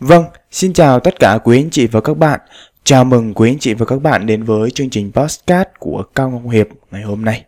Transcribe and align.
Vâng, 0.00 0.24
xin 0.50 0.72
chào 0.72 1.00
tất 1.00 1.18
cả 1.18 1.38
quý 1.44 1.58
anh 1.58 1.70
chị 1.70 1.86
và 1.86 2.00
các 2.00 2.16
bạn. 2.16 2.40
Chào 2.84 3.04
mừng 3.04 3.34
quý 3.34 3.50
anh 3.50 3.58
chị 3.58 3.74
và 3.74 3.86
các 3.86 4.02
bạn 4.02 4.26
đến 4.26 4.42
với 4.42 4.70
chương 4.70 4.90
trình 4.90 5.12
podcast 5.12 5.68
của 5.78 6.02
Cao 6.14 6.30
Ngọc 6.30 6.50
Hiệp 6.52 6.66
ngày 6.90 7.02
hôm 7.02 7.24
nay. 7.24 7.44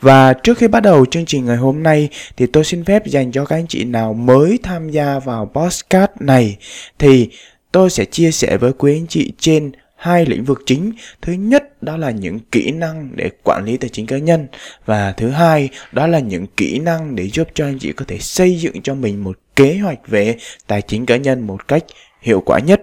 Và 0.00 0.32
trước 0.32 0.58
khi 0.58 0.68
bắt 0.68 0.80
đầu 0.80 1.06
chương 1.06 1.26
trình 1.26 1.44
ngày 1.44 1.56
hôm 1.56 1.82
nay 1.82 2.08
thì 2.36 2.46
tôi 2.46 2.64
xin 2.64 2.84
phép 2.84 3.06
dành 3.06 3.32
cho 3.32 3.44
các 3.44 3.56
anh 3.56 3.66
chị 3.66 3.84
nào 3.84 4.12
mới 4.12 4.58
tham 4.62 4.90
gia 4.90 5.18
vào 5.18 5.50
podcast 5.54 6.10
này 6.20 6.56
thì 6.98 7.28
tôi 7.72 7.90
sẽ 7.90 8.04
chia 8.04 8.30
sẻ 8.30 8.56
với 8.56 8.72
quý 8.72 8.96
anh 8.96 9.06
chị 9.06 9.32
trên 9.38 9.72
hai 10.06 10.26
lĩnh 10.26 10.44
vực 10.44 10.62
chính. 10.66 10.92
Thứ 11.22 11.32
nhất 11.32 11.82
đó 11.82 11.96
là 11.96 12.10
những 12.10 12.38
kỹ 12.52 12.70
năng 12.70 13.10
để 13.14 13.30
quản 13.44 13.64
lý 13.64 13.76
tài 13.76 13.90
chính 13.90 14.06
cá 14.06 14.18
nhân 14.18 14.46
và 14.84 15.12
thứ 15.12 15.30
hai 15.30 15.68
đó 15.92 16.06
là 16.06 16.18
những 16.18 16.46
kỹ 16.56 16.78
năng 16.78 17.16
để 17.16 17.28
giúp 17.28 17.48
cho 17.54 17.64
anh 17.66 17.78
chị 17.78 17.92
có 17.92 18.04
thể 18.08 18.18
xây 18.18 18.56
dựng 18.56 18.82
cho 18.82 18.94
mình 18.94 19.24
một 19.24 19.38
kế 19.56 19.78
hoạch 19.78 20.08
về 20.08 20.36
tài 20.66 20.82
chính 20.82 21.06
cá 21.06 21.16
nhân 21.16 21.46
một 21.46 21.68
cách 21.68 21.84
hiệu 22.20 22.42
quả 22.46 22.58
nhất. 22.58 22.82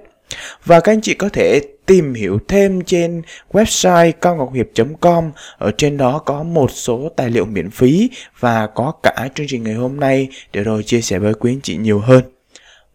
Và 0.66 0.80
các 0.80 0.92
anh 0.92 1.02
chị 1.02 1.14
có 1.14 1.30
thể 1.30 1.62
tìm 1.86 2.14
hiểu 2.14 2.40
thêm 2.48 2.82
trên 2.82 3.22
website 3.52 4.12
cao 4.22 4.36
ngọc 4.36 4.54
hiệp.com 4.54 5.32
Ở 5.58 5.72
trên 5.78 5.98
đó 5.98 6.20
có 6.20 6.44
một 6.44 6.72
số 6.72 7.10
tài 7.16 7.30
liệu 7.30 7.46
miễn 7.46 7.70
phí 7.70 8.10
và 8.40 8.68
có 8.68 8.94
cả 9.04 9.30
chương 9.36 9.48
trình 9.50 9.64
ngày 9.64 9.74
hôm 9.74 10.00
nay 10.00 10.28
để 10.54 10.64
rồi 10.64 10.84
chia 10.84 11.02
sẻ 11.02 11.20
với 11.20 11.34
quý 11.34 11.52
anh 11.52 11.62
chị 11.62 11.78
nhiều 11.78 12.00
hơn. 12.00 12.24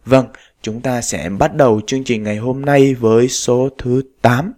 Vâng, 0.05 0.25
chúng 0.61 0.81
ta 0.81 1.01
sẽ 1.01 1.29
bắt 1.29 1.55
đầu 1.55 1.81
chương 1.87 2.03
trình 2.03 2.23
ngày 2.23 2.37
hôm 2.37 2.61
nay 2.61 2.93
với 2.93 3.27
số 3.27 3.69
thứ 3.77 4.01
8. 4.21 4.53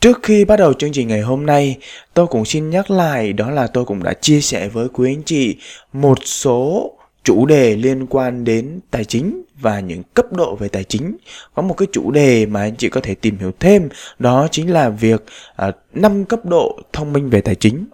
Trước 0.00 0.20
khi 0.22 0.44
bắt 0.44 0.56
đầu 0.56 0.72
chương 0.72 0.92
trình 0.92 1.08
ngày 1.08 1.20
hôm 1.20 1.46
nay, 1.46 1.78
tôi 2.14 2.26
cũng 2.26 2.44
xin 2.44 2.70
nhắc 2.70 2.90
lại 2.90 3.32
đó 3.32 3.50
là 3.50 3.66
tôi 3.66 3.84
cũng 3.84 4.02
đã 4.02 4.14
chia 4.14 4.40
sẻ 4.40 4.68
với 4.68 4.88
quý 4.88 5.10
anh 5.10 5.22
chị 5.22 5.56
một 5.92 6.18
số 6.24 6.90
chủ 7.24 7.46
đề 7.46 7.76
liên 7.76 8.06
quan 8.06 8.44
đến 8.44 8.80
tài 8.90 9.04
chính 9.04 9.42
và 9.60 9.80
những 9.80 10.02
cấp 10.14 10.32
độ 10.32 10.56
về 10.56 10.68
tài 10.68 10.84
chính. 10.84 11.16
Có 11.54 11.62
một 11.62 11.74
cái 11.74 11.88
chủ 11.92 12.10
đề 12.10 12.46
mà 12.46 12.60
anh 12.60 12.76
chị 12.76 12.88
có 12.88 13.00
thể 13.00 13.14
tìm 13.14 13.38
hiểu 13.38 13.52
thêm, 13.60 13.88
đó 14.18 14.48
chính 14.50 14.72
là 14.72 14.88
việc 14.88 15.24
à, 15.56 15.72
5 15.94 16.24
cấp 16.24 16.40
độ 16.44 16.80
thông 16.92 17.12
minh 17.12 17.30
về 17.30 17.40
tài 17.40 17.54
chính. 17.54 17.86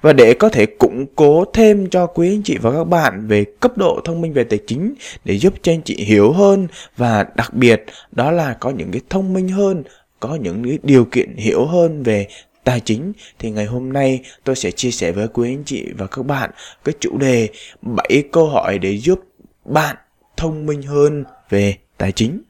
Và 0.00 0.12
để 0.12 0.34
có 0.34 0.48
thể 0.48 0.66
củng 0.66 1.06
cố 1.16 1.44
thêm 1.52 1.90
cho 1.90 2.06
quý 2.06 2.34
anh 2.34 2.42
chị 2.42 2.56
và 2.62 2.72
các 2.72 2.84
bạn 2.84 3.26
về 3.28 3.44
cấp 3.60 3.78
độ 3.78 4.00
thông 4.04 4.20
minh 4.20 4.32
về 4.32 4.44
tài 4.44 4.58
chính 4.66 4.94
để 5.24 5.38
giúp 5.38 5.54
cho 5.62 5.72
anh 5.72 5.82
chị 5.82 6.04
hiểu 6.04 6.32
hơn 6.32 6.68
và 6.96 7.26
đặc 7.36 7.54
biệt 7.54 7.84
đó 8.12 8.30
là 8.30 8.56
có 8.60 8.70
những 8.70 8.90
cái 8.92 9.00
thông 9.10 9.32
minh 9.32 9.48
hơn, 9.48 9.82
có 10.20 10.34
những 10.34 10.64
cái 10.64 10.78
điều 10.82 11.04
kiện 11.04 11.36
hiểu 11.36 11.66
hơn 11.66 12.02
về 12.02 12.26
tài 12.64 12.80
chính 12.80 13.12
thì 13.38 13.50
ngày 13.50 13.66
hôm 13.66 13.92
nay 13.92 14.20
tôi 14.44 14.56
sẽ 14.56 14.70
chia 14.70 14.90
sẻ 14.90 15.12
với 15.12 15.28
quý 15.28 15.52
anh 15.52 15.62
chị 15.64 15.86
và 15.98 16.06
các 16.06 16.22
bạn 16.22 16.50
cái 16.84 16.94
chủ 17.00 17.18
đề 17.18 17.48
7 17.82 18.22
câu 18.32 18.48
hỏi 18.48 18.78
để 18.78 18.98
giúp 18.98 19.20
bạn 19.64 19.96
thông 20.36 20.66
minh 20.66 20.82
hơn 20.82 21.24
về 21.50 21.74
tài 21.98 22.12
chính. 22.12 22.42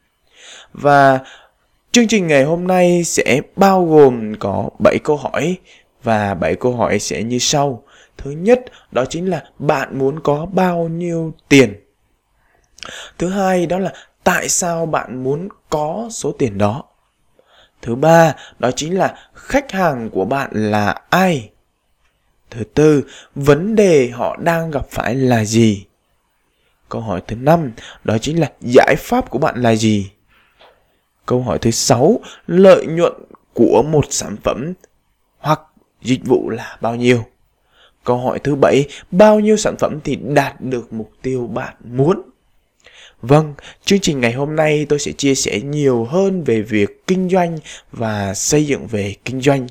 Và 0.72 1.18
chương 1.92 2.08
trình 2.08 2.26
ngày 2.26 2.44
hôm 2.44 2.66
nay 2.66 3.04
sẽ 3.04 3.40
bao 3.56 3.86
gồm 3.86 4.34
có 4.38 4.68
7 4.78 4.98
câu 5.04 5.16
hỏi 5.16 5.56
và 6.08 6.34
7 6.34 6.56
câu 6.56 6.76
hỏi 6.76 6.98
sẽ 6.98 7.22
như 7.22 7.38
sau. 7.38 7.82
Thứ 8.16 8.30
nhất 8.30 8.64
đó 8.92 9.04
chính 9.04 9.30
là 9.30 9.44
bạn 9.58 9.98
muốn 9.98 10.20
có 10.20 10.46
bao 10.46 10.88
nhiêu 10.88 11.34
tiền. 11.48 11.74
Thứ 13.18 13.28
hai 13.28 13.66
đó 13.66 13.78
là 13.78 13.92
tại 14.24 14.48
sao 14.48 14.86
bạn 14.86 15.22
muốn 15.24 15.48
có 15.70 16.08
số 16.10 16.32
tiền 16.32 16.58
đó. 16.58 16.84
Thứ 17.82 17.94
ba 17.94 18.34
đó 18.58 18.70
chính 18.76 18.98
là 18.98 19.28
khách 19.34 19.72
hàng 19.72 20.10
của 20.10 20.24
bạn 20.24 20.50
là 20.52 21.02
ai. 21.10 21.50
Thứ 22.50 22.64
tư, 22.64 23.04
vấn 23.34 23.74
đề 23.74 24.10
họ 24.12 24.36
đang 24.36 24.70
gặp 24.70 24.86
phải 24.90 25.14
là 25.14 25.44
gì? 25.44 25.86
Câu 26.88 27.00
hỏi 27.00 27.22
thứ 27.26 27.36
năm 27.36 27.72
đó 28.04 28.18
chính 28.18 28.40
là 28.40 28.52
giải 28.60 28.94
pháp 28.98 29.30
của 29.30 29.38
bạn 29.38 29.62
là 29.62 29.74
gì? 29.74 30.10
Câu 31.26 31.42
hỏi 31.42 31.58
thứ 31.58 31.70
sáu, 31.70 32.20
lợi 32.46 32.86
nhuận 32.86 33.12
của 33.54 33.82
một 33.82 34.06
sản 34.10 34.36
phẩm 34.44 34.72
hoặc 35.38 35.60
dịch 36.03 36.26
vụ 36.26 36.50
là 36.50 36.76
bao 36.81 36.94
nhiêu? 36.97 37.25
Câu 38.04 38.19
hỏi 38.19 38.38
thứ 38.38 38.54
bảy, 38.54 38.84
bao 39.10 39.41
nhiêu 39.41 39.56
sản 39.56 39.76
phẩm 39.78 40.00
thì 40.04 40.16
đạt 40.16 40.60
được 40.60 40.92
mục 40.92 41.10
tiêu 41.22 41.47
bạn 41.47 41.75
muốn? 41.84 42.22
Vâng, 43.22 43.54
chương 43.84 44.00
trình 44.00 44.20
ngày 44.20 44.32
hôm 44.32 44.56
nay 44.56 44.86
tôi 44.88 44.98
sẽ 44.98 45.12
chia 45.12 45.34
sẻ 45.34 45.60
nhiều 45.60 46.04
hơn 46.04 46.44
về 46.44 46.62
việc 46.62 47.06
kinh 47.06 47.28
doanh 47.28 47.59
và 47.92 48.34
xây 48.34 48.66
dựng 48.66 48.86
về 48.86 49.14
kinh 49.25 49.41
doanh. 49.41 49.66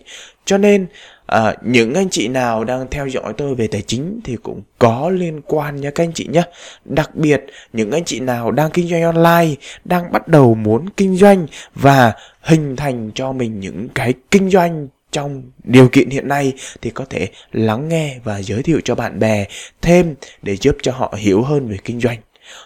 Cho 0.45 0.57
nên 0.57 0.88
à, 1.25 1.55
những 1.61 1.93
anh 1.93 2.09
chị 2.09 2.27
nào 2.27 2.63
đang 2.63 2.88
theo 2.91 3.07
dõi 3.07 3.33
tôi 3.38 3.55
về 3.55 3.67
tài 3.67 3.81
chính 3.81 4.19
thì 4.23 4.35
cũng 4.44 4.61
có 4.79 5.09
liên 5.09 5.41
quan 5.41 5.75
nha 5.75 5.91
các 5.91 6.03
anh 6.03 6.13
chị 6.13 6.27
nhé. 6.31 6.44
Đặc 6.85 7.15
biệt 7.15 7.45
những 7.73 7.91
anh 7.91 8.03
chị 8.05 8.19
nào 8.19 8.51
đang 8.51 8.71
kinh 8.71 8.88
doanh 8.88 9.03
online, 9.03 9.55
đang 9.85 10.11
bắt 10.11 10.27
đầu 10.27 10.55
muốn 10.55 10.89
kinh 10.89 11.15
doanh 11.15 11.47
và 11.75 12.13
hình 12.41 12.75
thành 12.75 13.11
cho 13.15 13.31
mình 13.31 13.59
những 13.59 13.89
cái 13.89 14.13
kinh 14.31 14.49
doanh 14.49 14.88
trong 15.12 15.44
điều 15.63 15.90
kiện 15.90 16.09
hiện 16.09 16.28
nay 16.28 16.53
thì 16.81 16.90
có 16.90 17.06
thể 17.09 17.29
lắng 17.51 17.90
nghe 17.90 18.19
và 18.23 18.41
giới 18.41 18.63
thiệu 18.63 18.79
cho 18.84 18.95
bạn 18.95 19.19
bè 19.19 19.45
thêm 19.81 20.16
để 20.41 20.56
giúp 20.56 20.78
cho 20.81 20.91
họ 20.91 21.13
hiểu 21.18 21.44
hơn 21.44 21.68
về 21.68 21.78
kinh 21.84 22.00
doanh. 22.00 22.18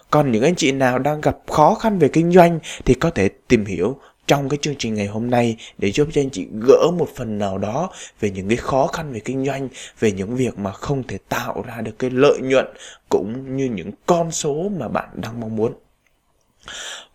Còn 0.09 0.31
những 0.31 0.43
anh 0.43 0.55
chị 0.55 0.71
nào 0.71 0.99
đang 0.99 1.21
gặp 1.21 1.37
khó 1.47 1.75
khăn 1.75 1.99
về 1.99 2.07
kinh 2.07 2.31
doanh 2.31 2.59
thì 2.85 2.93
có 2.93 3.09
thể 3.09 3.29
tìm 3.47 3.65
hiểu 3.65 3.99
trong 4.27 4.49
cái 4.49 4.57
chương 4.61 4.75
trình 4.77 4.93
ngày 4.93 5.07
hôm 5.07 5.29
nay 5.29 5.55
để 5.77 5.91
giúp 5.91 6.07
cho 6.13 6.21
anh 6.21 6.29
chị 6.29 6.47
gỡ 6.67 6.91
một 6.97 7.09
phần 7.15 7.37
nào 7.37 7.57
đó 7.57 7.89
về 8.19 8.29
những 8.29 8.47
cái 8.47 8.57
khó 8.57 8.87
khăn 8.87 9.13
về 9.13 9.19
kinh 9.19 9.45
doanh, 9.45 9.67
về 9.99 10.11
những 10.11 10.35
việc 10.35 10.59
mà 10.59 10.71
không 10.71 11.03
thể 11.03 11.17
tạo 11.29 11.63
ra 11.67 11.81
được 11.81 11.99
cái 11.99 12.09
lợi 12.09 12.39
nhuận 12.41 12.65
cũng 13.09 13.57
như 13.57 13.65
những 13.65 13.91
con 14.05 14.31
số 14.31 14.71
mà 14.79 14.87
bạn 14.87 15.09
đang 15.13 15.39
mong 15.39 15.55
muốn. 15.55 15.73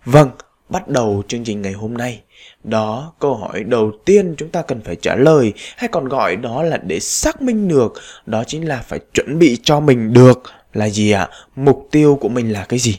Vâng, 0.05 0.31
bắt 0.69 0.89
đầu 0.89 1.23
chương 1.29 1.45
trình 1.45 1.63
ngày 1.63 1.73
hôm 1.73 1.95
nay. 1.95 2.21
Đó, 2.65 3.13
câu 3.19 3.35
hỏi 3.35 3.65
đầu 3.65 3.93
tiên 4.05 4.35
chúng 4.39 4.49
ta 4.49 4.63
cần 4.63 4.81
phải 4.81 4.97
trả 4.97 5.15
lời 5.15 5.53
hay 5.77 5.89
còn 5.89 6.09
gọi 6.09 6.37
đó 6.37 6.63
là 6.63 6.77
để 6.77 7.01
xác 7.01 7.43
minh 7.43 7.69
được, 7.69 7.93
đó 8.27 8.45
chính 8.45 8.69
là 8.69 8.83
phải 8.87 9.01
chuẩn 9.15 9.39
bị 9.39 9.59
cho 9.63 9.81
mình 9.81 10.13
được 10.13 10.43
là 10.73 10.89
gì 10.89 11.11
ạ? 11.11 11.29
À? 11.31 11.37
Mục 11.57 11.89
tiêu 11.91 12.19
của 12.21 12.29
mình 12.29 12.53
là 12.53 12.65
cái 12.69 12.79
gì? 12.79 12.99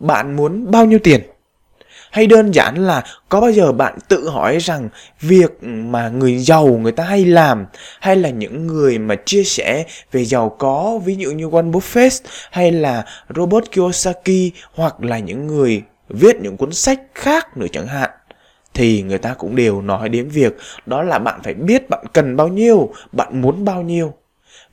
Bạn 0.00 0.36
muốn 0.36 0.70
bao 0.70 0.84
nhiêu 0.84 0.98
tiền? 0.98 1.20
Hay 2.10 2.26
đơn 2.26 2.50
giản 2.50 2.86
là 2.86 3.04
có 3.28 3.40
bao 3.40 3.50
giờ 3.50 3.72
bạn 3.72 3.98
tự 4.08 4.28
hỏi 4.28 4.58
rằng 4.58 4.88
việc 5.20 5.50
mà 5.62 6.08
người 6.08 6.38
giàu 6.38 6.66
người 6.66 6.92
ta 6.92 7.04
hay 7.04 7.24
làm 7.24 7.66
hay 8.00 8.16
là 8.16 8.30
những 8.30 8.66
người 8.66 8.98
mà 8.98 9.14
chia 9.26 9.44
sẻ 9.44 9.84
về 10.12 10.24
giàu 10.24 10.56
có 10.58 11.00
ví 11.04 11.16
dụ 11.16 11.30
như 11.30 11.48
Warren 11.48 11.70
Buffett 11.70 12.20
hay 12.50 12.72
là 12.72 13.04
Robert 13.36 13.64
Kiyosaki 13.72 14.52
hoặc 14.74 15.00
là 15.00 15.18
những 15.18 15.46
người 15.46 15.82
viết 16.08 16.36
những 16.40 16.56
cuốn 16.56 16.72
sách 16.72 17.00
khác 17.14 17.56
nữa 17.56 17.66
chẳng 17.72 17.86
hạn 17.86 18.10
thì 18.74 19.02
người 19.02 19.18
ta 19.18 19.34
cũng 19.34 19.56
đều 19.56 19.82
nói 19.82 20.08
đến 20.08 20.28
việc 20.28 20.56
đó 20.86 21.02
là 21.02 21.18
bạn 21.18 21.40
phải 21.44 21.54
biết 21.54 21.90
bạn 21.90 22.04
cần 22.12 22.36
bao 22.36 22.48
nhiêu, 22.48 22.92
bạn 23.12 23.40
muốn 23.42 23.64
bao 23.64 23.82
nhiêu. 23.82 24.14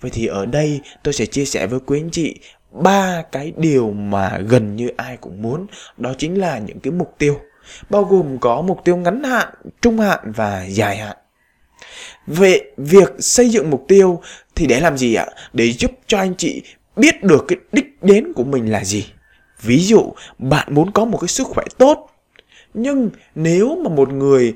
Vậy 0.01 0.11
thì 0.13 0.25
ở 0.25 0.45
đây 0.45 0.81
tôi 1.03 1.13
sẽ 1.13 1.25
chia 1.25 1.45
sẻ 1.45 1.67
với 1.67 1.79
quý 1.85 1.99
anh 1.99 2.09
chị 2.11 2.39
ba 2.71 3.23
cái 3.31 3.53
điều 3.57 3.91
mà 3.91 4.39
gần 4.47 4.75
như 4.75 4.89
ai 4.97 5.17
cũng 5.17 5.41
muốn, 5.41 5.67
đó 5.97 6.13
chính 6.17 6.39
là 6.39 6.59
những 6.59 6.79
cái 6.79 6.91
mục 6.91 7.15
tiêu. 7.17 7.39
Bao 7.89 8.03
gồm 8.03 8.37
có 8.37 8.61
mục 8.61 8.81
tiêu 8.83 8.95
ngắn 8.95 9.23
hạn, 9.23 9.47
trung 9.81 9.99
hạn 9.99 10.19
và 10.35 10.65
dài 10.69 10.97
hạn. 10.97 11.17
Về 12.27 12.61
việc 12.77 13.13
xây 13.19 13.49
dựng 13.49 13.69
mục 13.69 13.85
tiêu 13.87 14.21
thì 14.55 14.67
để 14.67 14.79
làm 14.79 14.97
gì 14.97 15.15
ạ? 15.15 15.25
Để 15.53 15.71
giúp 15.71 15.91
cho 16.07 16.17
anh 16.17 16.35
chị 16.37 16.61
biết 16.95 17.23
được 17.23 17.45
cái 17.47 17.57
đích 17.71 18.03
đến 18.03 18.33
của 18.33 18.43
mình 18.43 18.71
là 18.71 18.83
gì. 18.83 19.05
Ví 19.61 19.79
dụ, 19.79 20.13
bạn 20.37 20.75
muốn 20.75 20.91
có 20.91 21.05
một 21.05 21.17
cái 21.17 21.27
sức 21.27 21.47
khỏe 21.47 21.65
tốt, 21.77 22.09
nhưng 22.73 23.09
nếu 23.35 23.75
mà 23.83 23.89
một 23.89 24.13
người 24.13 24.55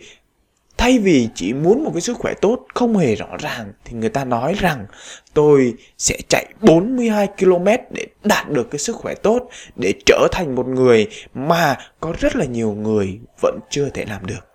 thay 0.77 0.99
vì 0.99 1.29
chỉ 1.35 1.53
muốn 1.53 1.83
một 1.83 1.91
cái 1.93 2.01
sức 2.01 2.17
khỏe 2.17 2.33
tốt 2.41 2.65
không 2.73 2.97
hề 2.97 3.15
rõ 3.15 3.27
ràng 3.39 3.73
thì 3.85 3.97
người 3.97 4.09
ta 4.09 4.25
nói 4.25 4.55
rằng 4.59 4.85
tôi 5.33 5.73
sẽ 5.97 6.17
chạy 6.29 6.45
42 6.61 7.27
km 7.27 7.65
để 7.91 8.07
đạt 8.23 8.49
được 8.49 8.71
cái 8.71 8.79
sức 8.79 8.95
khỏe 8.95 9.13
tốt 9.13 9.49
để 9.75 9.93
trở 10.05 10.27
thành 10.31 10.55
một 10.55 10.67
người 10.67 11.07
mà 11.33 11.77
có 11.99 12.13
rất 12.19 12.35
là 12.35 12.45
nhiều 12.45 12.71
người 12.71 13.19
vẫn 13.41 13.59
chưa 13.69 13.89
thể 13.89 14.05
làm 14.05 14.25
được. 14.25 14.47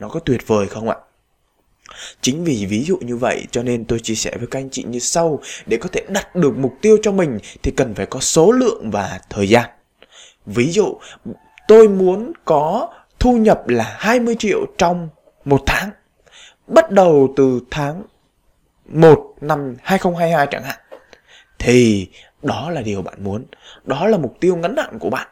Nó 0.00 0.08
có 0.08 0.20
tuyệt 0.20 0.46
vời 0.46 0.66
không 0.66 0.88
ạ? 0.88 0.96
Chính 2.20 2.44
vì 2.44 2.66
ví 2.66 2.84
dụ 2.84 2.96
như 2.96 3.16
vậy 3.16 3.46
cho 3.50 3.62
nên 3.62 3.84
tôi 3.84 4.00
chia 4.00 4.14
sẻ 4.14 4.36
với 4.38 4.46
các 4.46 4.58
anh 4.58 4.70
chị 4.70 4.84
như 4.88 4.98
sau 4.98 5.40
để 5.66 5.76
có 5.76 5.88
thể 5.92 6.04
đặt 6.08 6.36
được 6.36 6.56
mục 6.56 6.74
tiêu 6.82 6.96
cho 7.02 7.12
mình 7.12 7.38
thì 7.62 7.70
cần 7.70 7.94
phải 7.94 8.06
có 8.06 8.20
số 8.20 8.52
lượng 8.52 8.90
và 8.90 9.20
thời 9.30 9.48
gian. 9.48 9.70
Ví 10.54 10.70
dụ, 10.70 10.94
tôi 11.68 11.88
muốn 11.88 12.32
có 12.44 12.88
thu 13.18 13.36
nhập 13.36 13.68
là 13.68 13.96
20 13.98 14.36
triệu 14.38 14.58
trong 14.78 15.08
một 15.44 15.60
tháng. 15.66 15.90
Bắt 16.66 16.90
đầu 16.90 17.32
từ 17.36 17.60
tháng 17.70 18.02
1 18.84 19.34
năm 19.40 19.76
2022 19.82 20.46
chẳng 20.50 20.62
hạn. 20.62 20.78
Thì 21.58 22.08
đó 22.42 22.70
là 22.70 22.82
điều 22.82 23.02
bạn 23.02 23.24
muốn. 23.24 23.44
Đó 23.84 24.06
là 24.06 24.18
mục 24.18 24.36
tiêu 24.40 24.56
ngắn 24.56 24.76
hạn 24.76 24.98
của 24.98 25.10
bạn. 25.10 25.28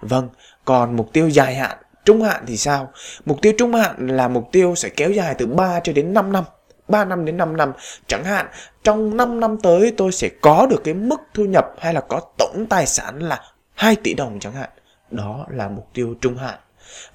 Vâng 0.00 0.28
còn 0.64 0.96
mục 0.96 1.12
tiêu 1.12 1.28
dài 1.28 1.54
hạn, 1.54 1.78
trung 2.04 2.22
hạn 2.22 2.44
thì 2.46 2.56
sao? 2.56 2.92
Mục 3.24 3.42
tiêu 3.42 3.52
trung 3.58 3.74
hạn 3.74 4.06
là 4.06 4.28
mục 4.28 4.48
tiêu 4.52 4.74
sẽ 4.74 4.88
kéo 4.88 5.10
dài 5.10 5.34
từ 5.38 5.46
3 5.46 5.80
cho 5.80 5.92
đến 5.92 6.14
5 6.14 6.32
năm. 6.32 6.44
3 6.88 7.04
năm 7.04 7.24
đến 7.24 7.36
5 7.36 7.56
năm. 7.56 7.72
Chẳng 8.06 8.24
hạn, 8.24 8.46
trong 8.84 9.16
5 9.16 9.40
năm 9.40 9.56
tới 9.62 9.94
tôi 9.96 10.12
sẽ 10.12 10.28
có 10.40 10.66
được 10.70 10.80
cái 10.84 10.94
mức 10.94 11.20
thu 11.34 11.44
nhập 11.44 11.74
hay 11.78 11.94
là 11.94 12.00
có 12.00 12.20
tổng 12.38 12.66
tài 12.68 12.86
sản 12.86 13.18
là 13.22 13.40
2 13.82 13.96
tỷ 13.96 14.14
đồng 14.14 14.40
chẳng 14.40 14.52
hạn. 14.52 14.68
Đó 15.10 15.46
là 15.50 15.68
mục 15.68 15.88
tiêu 15.94 16.14
trung 16.20 16.36
hạn. 16.36 16.58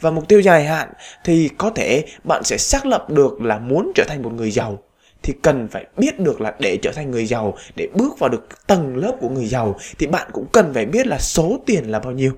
Và 0.01 0.11
mục 0.11 0.27
tiêu 0.27 0.41
dài 0.41 0.65
hạn 0.65 0.89
thì 1.23 1.49
có 1.57 1.69
thể 1.69 2.05
bạn 2.23 2.43
sẽ 2.43 2.57
xác 2.57 2.85
lập 2.85 3.09
được 3.09 3.41
là 3.41 3.59
muốn 3.59 3.91
trở 3.95 4.03
thành 4.07 4.21
một 4.21 4.33
người 4.33 4.51
giàu. 4.51 4.83
Thì 5.23 5.33
cần 5.41 5.67
phải 5.67 5.85
biết 5.97 6.19
được 6.19 6.41
là 6.41 6.55
để 6.59 6.77
trở 6.81 6.91
thành 6.91 7.11
người 7.11 7.25
giàu, 7.25 7.57
để 7.75 7.87
bước 7.93 8.19
vào 8.19 8.29
được 8.29 8.67
tầng 8.67 8.97
lớp 8.97 9.15
của 9.19 9.29
người 9.29 9.45
giàu, 9.45 9.75
thì 9.99 10.07
bạn 10.07 10.29
cũng 10.33 10.45
cần 10.51 10.73
phải 10.73 10.85
biết 10.85 11.07
là 11.07 11.19
số 11.19 11.59
tiền 11.65 11.91
là 11.91 11.99
bao 11.99 12.11
nhiêu. 12.11 12.31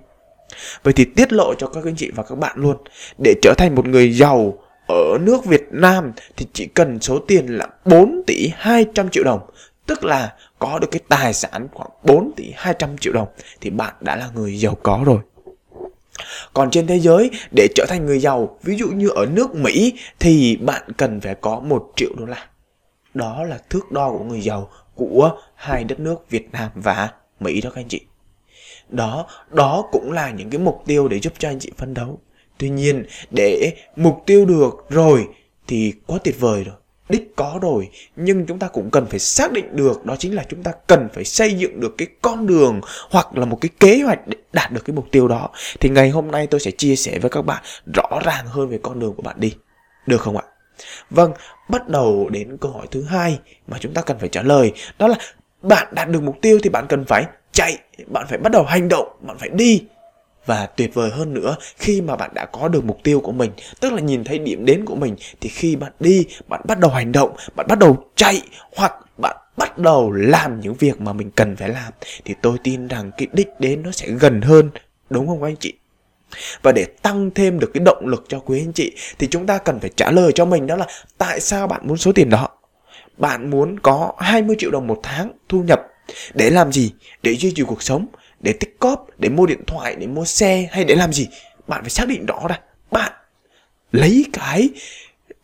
Vậy 0.84 0.94
thì 0.94 1.06
tiết 1.06 1.34
lộ 1.34 1.54
cho 1.58 1.68
các 1.68 1.86
anh 1.86 1.96
chị 1.96 2.12
và 2.16 2.24
các 2.24 2.38
bạn 2.38 2.58
luôn, 2.60 2.78
để 3.24 3.34
trở 3.42 3.54
thành 3.58 3.76
một 3.76 3.88
người 3.88 4.12
giàu 4.12 4.58
ở 4.88 5.18
nước 5.22 5.46
Việt 5.46 5.68
Nam 5.72 6.12
thì 6.38 6.48
chỉ 6.54 6.66
cần 6.66 7.00
số 7.02 7.20
tiền 7.20 7.46
là 7.48 7.68
4 7.86 8.22
tỷ 8.28 8.52
200 8.56 9.10
triệu 9.10 9.24
đồng. 9.24 9.40
Tức 9.86 10.04
là 10.04 10.34
có 10.60 10.80
được 10.80 10.88
cái 10.92 11.00
tài 11.10 11.34
sản 11.34 11.68
khoảng 11.74 11.90
4 12.04 12.32
tỷ 12.36 12.54
200 12.56 12.98
triệu 12.98 13.14
đồng 13.14 13.28
thì 13.62 13.70
bạn 13.70 13.94
đã 14.02 14.16
là 14.16 14.30
người 14.36 14.60
giàu 14.60 14.78
có 14.84 15.04
rồi. 15.06 15.20
Còn 16.54 16.72
trên 16.72 16.88
thế 16.88 17.00
giới, 17.00 17.32
để 17.56 17.68
trở 17.76 17.86
thành 17.90 18.06
người 18.06 18.20
giàu, 18.20 18.58
ví 18.64 18.76
dụ 18.76 18.88
như 18.88 19.10
ở 19.10 19.26
nước 19.26 19.56
Mỹ, 19.56 19.94
thì 20.20 20.56
bạn 20.56 20.82
cần 20.98 21.22
phải 21.22 21.36
có 21.36 21.60
1 21.60 21.92
triệu 21.96 22.10
đô 22.18 22.26
la. 22.26 22.48
Đó 23.14 23.44
là 23.44 23.58
thước 23.70 23.92
đo 23.92 24.10
của 24.10 24.24
người 24.24 24.42
giàu 24.42 24.70
của 24.96 25.32
hai 25.56 25.84
đất 25.84 26.00
nước 26.00 26.30
Việt 26.30 26.52
Nam 26.52 26.72
và 26.76 27.10
Mỹ 27.40 27.62
đó 27.62 27.70
các 27.70 27.82
anh 27.82 27.88
chị. 27.88 28.02
Đó 28.90 29.28
đó 29.50 29.86
cũng 29.92 30.12
là 30.12 30.32
những 30.32 30.50
cái 30.50 30.60
mục 30.60 30.84
tiêu 30.86 31.08
để 31.08 31.20
giúp 31.20 31.34
cho 31.38 31.50
anh 31.50 31.60
chị 31.60 31.72
phấn 31.78 31.94
đấu. 31.94 32.20
Tuy 32.58 32.70
nhiên, 32.70 33.06
để 33.32 33.74
mục 33.96 34.24
tiêu 34.26 34.46
được 34.46 34.86
rồi 34.90 35.28
thì 35.68 35.94
quá 36.08 36.18
tuyệt 36.24 36.40
vời 36.40 36.64
rồi 36.64 36.76
đích 37.10 37.36
có 37.36 37.60
rồi. 37.62 37.90
Nhưng 38.16 38.46
chúng 38.46 38.60
ta 38.60 38.68
cũng 38.68 38.90
cần 38.92 39.06
phải 39.06 39.20
xác 39.20 39.52
định 39.52 39.76
được, 39.76 40.06
đó 40.06 40.16
chính 40.20 40.36
là 40.36 40.46
chúng 40.50 40.64
ta 40.64 40.72
cần 40.88 41.08
phải 41.14 41.26
xây 41.26 41.54
dựng 41.54 41.80
được 41.80 41.98
cái 41.98 42.08
con 42.22 42.48
đường 42.48 42.82
hoặc 43.10 43.38
là 43.38 43.46
một 43.46 43.58
cái 43.62 43.70
kế 43.80 44.02
hoạch 44.02 44.28
để 44.28 44.38
đạt 44.54 44.72
được 44.72 44.82
cái 44.86 44.96
mục 44.96 45.06
tiêu 45.12 45.28
đó. 45.28 45.50
Thì 45.80 45.90
ngày 45.90 46.10
hôm 46.10 46.32
nay 46.32 46.48
tôi 46.48 46.60
sẽ 46.60 46.72
chia 46.72 46.96
sẻ 46.96 47.20
với 47.20 47.32
các 47.32 47.42
bạn 47.42 47.64
rõ 47.96 48.20
ràng 48.26 48.46
hơn 48.48 48.70
về 48.70 48.80
con 48.84 49.00
đường 49.00 49.14
của 49.16 49.22
bạn 49.22 49.36
đi. 49.40 49.56
Được 50.06 50.22
không 50.22 50.38
ạ? 50.38 50.44
Vâng 51.10 51.32
bắt 51.70 51.88
đầu 51.88 52.30
đến 52.30 52.58
câu 52.62 52.72
hỏi 52.72 52.88
thứ 52.92 53.04
hai 53.04 53.40
mà 53.68 53.78
chúng 53.80 53.94
ta 53.94 54.02
cần 54.02 54.20
phải 54.20 54.30
trả 54.30 54.42
lời, 54.42 54.72
đó 55.00 55.08
là 55.08 55.16
bạn 55.62 55.88
đạt 55.92 56.10
được 56.10 56.24
mục 56.24 56.38
tiêu 56.42 56.60
thì 56.64 56.70
bạn 56.70 56.86
cần 56.90 57.06
phải 57.06 57.26
chạy, 57.52 57.78
bạn 58.08 58.26
phải 58.30 58.38
bắt 58.38 58.52
đầu 58.52 58.64
hành 58.64 58.90
động, 58.90 59.08
bạn 59.22 59.38
phải 59.38 59.50
đi 59.50 59.84
và 60.50 60.66
tuyệt 60.66 60.94
vời 60.94 61.10
hơn 61.10 61.34
nữa, 61.34 61.56
khi 61.78 62.02
mà 62.02 62.16
bạn 62.16 62.32
đã 62.34 62.46
có 62.46 62.68
được 62.68 62.86
mục 62.86 63.00
tiêu 63.04 63.20
của 63.20 63.32
mình, 63.32 63.52
tức 63.80 63.94
là 63.94 64.02
nhìn 64.02 64.24
thấy 64.24 64.40
điểm 64.40 64.66
đến 64.66 64.86
của 64.86 64.96
mình, 64.96 65.16
thì 65.42 65.50
khi 65.50 65.76
bạn 65.76 65.92
đi, 66.00 66.26
bạn 66.48 66.62
bắt 66.68 66.80
đầu 66.80 66.92
hành 66.92 67.12
động, 67.12 67.36
bạn 67.56 67.68
bắt 67.70 67.80
đầu 67.80 68.04
chạy 68.16 68.42
hoặc 68.76 68.94
bạn 69.18 69.38
bắt 69.58 69.78
đầu 69.78 70.12
làm 70.12 70.60
những 70.60 70.74
việc 70.74 71.02
mà 71.02 71.14
mình 71.14 71.32
cần 71.32 71.56
phải 71.56 71.70
làm, 71.70 71.94
thì 72.26 72.36
tôi 72.42 72.58
tin 72.64 72.88
rằng 72.88 73.12
cái 73.18 73.28
đích 73.34 73.48
đến 73.60 73.84
nó 73.84 73.92
sẽ 73.92 74.08
gần 74.10 74.42
hơn, 74.42 74.70
đúng 75.10 75.28
không 75.28 75.44
anh 75.44 75.56
chị? 75.60 75.74
Và 76.62 76.72
để 76.72 76.86
tăng 77.02 77.32
thêm 77.36 77.60
được 77.60 77.72
cái 77.74 77.84
động 77.86 78.08
lực 78.08 78.26
cho 78.28 78.40
quý 78.40 78.62
anh 78.62 78.74
chị, 78.74 78.96
thì 79.20 79.28
chúng 79.28 79.46
ta 79.46 79.58
cần 79.58 79.80
phải 79.80 79.90
trả 79.96 80.12
lời 80.12 80.32
cho 80.36 80.46
mình 80.46 80.68
đó 80.68 80.76
là 80.76 80.86
tại 81.18 81.40
sao 81.40 81.68
bạn 81.68 81.82
muốn 81.84 81.98
số 81.98 82.12
tiền 82.12 82.30
đó? 82.30 82.48
Bạn 83.18 83.50
muốn 83.50 83.80
có 83.80 84.12
20 84.18 84.56
triệu 84.60 84.72
đồng 84.72 84.88
một 84.88 85.00
tháng 85.04 85.32
thu 85.50 85.64
nhập 85.64 85.82
để 86.34 86.50
làm 86.50 86.72
gì? 86.72 86.92
Để 87.24 87.36
duy 87.36 87.54
trì 87.56 87.64
cuộc 87.64 87.84
sống? 87.84 88.06
Để 88.40 88.54
tích 88.54 88.80
cóp, 88.80 89.08
để 89.18 89.30
mua 89.30 89.46
điện 89.46 89.64
thoại, 89.68 89.96
để 89.96 90.08
mua 90.08 90.26
xe 90.26 90.70
hay 90.72 90.84
để 90.84 90.96
làm 90.96 91.14
gì, 91.14 91.28
bạn 91.68 91.82
phải 91.82 91.90
xác 91.90 92.08
định 92.08 92.26
rõ 92.26 92.48
ra. 92.50 92.60
Bạn 92.92 93.12
lấy 93.92 94.26
cái 94.34 94.70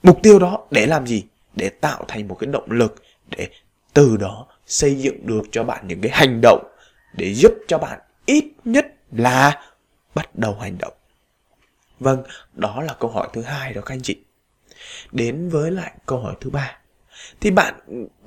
mục 0.03 0.19
tiêu 0.24 0.39
đó 0.39 0.68
để 0.71 0.86
làm 0.86 1.07
gì? 1.07 1.24
Để 1.56 1.69
tạo 1.69 2.06
thành 2.07 2.27
một 2.27 2.36
cái 2.39 2.47
động 2.47 2.71
lực 2.71 3.03
để 3.38 3.47
từ 3.94 4.18
đó 4.18 4.47
xây 4.65 4.95
dựng 4.95 5.27
được 5.27 5.42
cho 5.51 5.63
bạn 5.63 5.88
những 5.88 6.01
cái 6.01 6.12
hành 6.12 6.42
động 6.42 6.65
để 7.13 7.33
giúp 7.33 7.53
cho 7.68 7.77
bạn 7.77 8.00
ít 8.25 8.45
nhất 8.65 8.86
là 9.12 9.62
bắt 10.15 10.30
đầu 10.33 10.57
hành 10.62 10.77
động. 10.77 10.94
Vâng 12.00 12.24
đó 12.53 12.81
là 12.81 12.95
câu 13.00 13.09
hỏi 13.09 13.30
thứ 13.33 13.42
hai 13.42 13.74
đó 13.74 13.81
các 13.81 13.94
anh 13.94 14.01
chị. 14.01 14.18
Đến 15.12 15.50
với 15.50 15.71
lại 15.71 15.92
câu 16.06 16.19
hỏi 16.19 16.36
thứ 16.42 16.50
ba. 16.50 16.77
Thì 17.39 17.51
bạn 17.51 17.74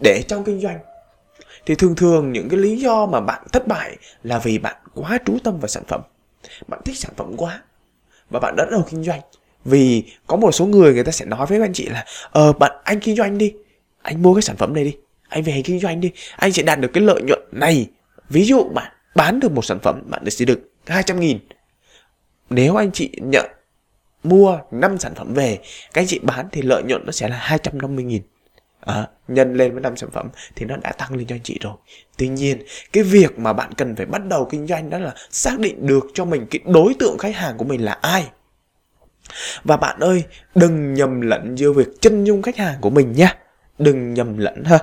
để 0.02 0.22
trong 0.28 0.44
kinh 0.44 0.60
doanh 0.60 0.78
thì 1.67 1.75
thường 1.75 1.94
thường 1.94 2.32
những 2.32 2.49
cái 2.49 2.58
lý 2.61 2.76
do 2.76 3.06
mà 3.06 3.20
bạn 3.20 3.43
thất 3.52 3.67
bại 3.67 3.96
là 4.23 4.38
vì 4.38 4.58
bạn 4.58 4.76
quá 4.94 5.19
trú 5.26 5.38
tâm 5.44 5.61
vào 5.61 5.69
sản 5.69 5.82
phẩm. 5.88 6.00
Bạn 6.69 6.81
thích 6.85 6.96
sản 6.96 7.12
phẩm 7.17 7.35
quá 7.37 7.62
và 8.31 8.40
bạn 8.40 8.55
đã 8.56 8.67
đầu 8.70 8.85
kinh 8.90 9.05
doanh. 9.05 9.20
Vì 9.64 10.02
có 10.26 10.37
một 10.37 10.52
số 10.52 10.67
người 10.67 10.94
người 10.94 11.05
ta 11.05 11.12
sẽ 11.12 11.25
nói 11.25 11.46
với 11.46 11.61
anh 11.61 11.73
chị 11.73 11.88
là 11.88 12.05
ờ 12.31 12.52
bạn, 12.52 12.73
anh 12.85 13.00
kinh 13.00 13.17
doanh 13.17 13.38
đi, 13.38 13.55
anh 14.02 14.23
mua 14.23 14.35
cái 14.35 14.43
sản 14.43 14.56
phẩm 14.56 14.75
này 14.75 14.85
đi, 14.85 14.96
anh 15.29 15.43
về 15.43 15.62
kinh 15.64 15.81
doanh 15.81 16.00
đi, 16.00 16.11
anh 16.37 16.52
sẽ 16.52 16.62
đạt 16.62 16.81
được 16.81 16.90
cái 16.93 17.02
lợi 17.02 17.23
nhuận 17.23 17.43
này. 17.52 17.87
Ví 18.29 18.44
dụ 18.44 18.64
bạn 18.64 18.93
bán 19.14 19.40
được 19.40 19.52
một 19.52 19.64
sản 19.64 19.79
phẩm, 19.79 20.02
bạn 20.06 20.31
sẽ 20.31 20.44
được 20.44 20.70
200 20.87 21.20
nghìn. 21.20 21.38
Nếu 22.50 22.76
anh 22.76 22.93
chị 22.93 23.11
nhận, 23.23 23.46
mua 24.23 24.58
5 24.70 24.99
sản 24.99 25.14
phẩm 25.14 25.35
về, 25.35 25.58
các 25.93 26.00
anh 26.00 26.06
chị 26.06 26.19
bán 26.19 26.49
thì 26.52 26.62
lợi 26.62 26.82
nhuận 26.82 27.06
nó 27.06 27.12
sẽ 27.12 27.29
là 27.29 27.37
250 27.37 28.05
nghìn 28.05 28.23
à, 28.80 29.06
nhân 29.28 29.54
lên 29.54 29.72
với 29.72 29.80
năm 29.80 29.96
sản 29.96 30.10
phẩm 30.10 30.28
thì 30.56 30.66
nó 30.66 30.76
đã 30.76 30.92
tăng 30.92 31.14
lên 31.14 31.26
cho 31.26 31.34
anh 31.34 31.42
chị 31.44 31.58
rồi. 31.62 31.75
Tuy 32.16 32.28
nhiên 32.28 32.62
cái 32.92 33.02
việc 33.02 33.38
mà 33.38 33.52
bạn 33.52 33.72
cần 33.76 33.96
phải 33.96 34.06
bắt 34.06 34.26
đầu 34.26 34.48
kinh 34.50 34.66
doanh 34.66 34.90
đó 34.90 34.98
là 34.98 35.14
xác 35.30 35.58
định 35.58 35.86
được 35.86 36.06
cho 36.14 36.25
mình 36.25 36.46
cái 36.50 36.60
đối 36.64 36.94
tượng 36.98 37.19
khách 37.19 37.36
hàng 37.36 37.58
của 37.58 37.64
mình 37.64 37.84
là 37.84 37.92
ai. 37.92 38.26
Và 39.64 39.76
bạn 39.76 40.00
ơi 40.00 40.25
đừng 40.54 40.94
nhầm 40.94 41.20
lẫn 41.20 41.54
giữa 41.58 41.72
việc 41.72 41.88
chân 42.00 42.25
dung 42.25 42.42
khách 42.42 42.56
hàng 42.56 42.76
của 42.80 42.90
mình 42.90 43.12
nha. 43.12 43.36
Đừng 43.78 44.14
nhầm 44.14 44.38
lẫn 44.38 44.64
ha. 44.64 44.78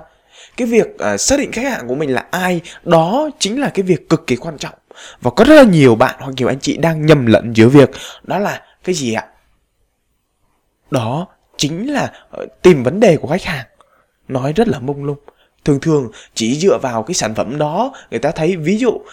Cái 0.57 0.67
việc 0.67 0.87
uh, 0.87 1.19
xác 1.19 1.39
định 1.39 1.51
khách 1.51 1.71
hàng 1.71 1.87
của 1.87 1.95
mình 1.95 2.13
là 2.13 2.25
ai 2.31 2.61
đó 2.83 3.29
chính 3.39 3.61
là 3.61 3.69
cái 3.69 3.83
việc 3.83 4.09
cực 4.09 4.27
kỳ 4.27 4.35
quan 4.35 4.57
trọng. 4.57 4.73
Và 5.21 5.31
có 5.31 5.45
rất 5.45 5.55
là 5.55 5.63
nhiều 5.63 5.95
bạn 5.95 6.15
hoặc 6.19 6.31
nhiều 6.37 6.47
anh 6.47 6.59
chị 6.59 6.77
đang 6.77 7.05
nhầm 7.05 7.25
lẫn 7.25 7.53
giữa 7.55 7.69
việc 7.69 7.89
đó 8.23 8.39
là 8.39 8.61
cái 8.83 8.95
gì 8.95 9.13
ạ? 9.13 9.27
Đó 10.91 11.27
chính 11.57 11.93
là 11.93 12.11
uh, 12.41 12.61
tìm 12.61 12.83
vấn 12.83 12.99
đề 12.99 13.17
của 13.17 13.27
khách 13.27 13.43
hàng 13.43 13.65
nói 14.27 14.53
rất 14.53 14.67
là 14.67 14.79
mông 14.79 15.03
lung. 15.03 15.17
Thường 15.65 15.79
thường 15.79 16.11
chỉ 16.33 16.55
dựa 16.55 16.77
vào 16.81 17.03
cái 17.03 17.15
sản 17.15 17.35
phẩm 17.35 17.57
đó 17.57 17.93
người 18.11 18.19
ta 18.19 18.31
thấy 18.31 18.55
ví 18.55 18.77
dụ 18.77 18.89
uh, 18.89 19.03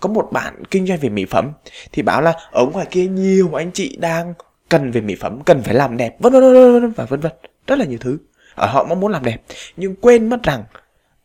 có 0.00 0.08
một 0.08 0.28
bạn 0.32 0.62
kinh 0.70 0.86
doanh 0.86 0.98
về 0.98 1.08
mỹ 1.08 1.24
phẩm 1.24 1.52
thì 1.92 2.02
bảo 2.02 2.22
là 2.22 2.34
ở 2.50 2.66
ngoài 2.66 2.86
kia 2.90 3.06
nhiều 3.06 3.58
anh 3.58 3.70
chị 3.74 3.96
đang 3.96 4.34
cần 4.68 4.90
về 4.90 5.00
mỹ 5.00 5.14
phẩm 5.20 5.40
cần 5.44 5.62
phải 5.62 5.74
làm 5.74 5.96
đẹp. 5.96 6.16
Vân 6.18 6.32
vân 6.32 6.42
vân 6.42 6.90
và 6.90 7.04
vân 7.04 7.20
vân. 7.20 7.32
Rất 7.66 7.78
là 7.78 7.84
nhiều 7.84 7.98
thứ. 8.00 8.18
Ở 8.54 8.66
họ 8.66 8.86
mong 8.88 9.00
muốn 9.00 9.12
làm 9.12 9.24
đẹp 9.24 9.42
nhưng 9.76 9.94
quên 9.94 10.28
mất 10.28 10.42
rằng 10.42 10.64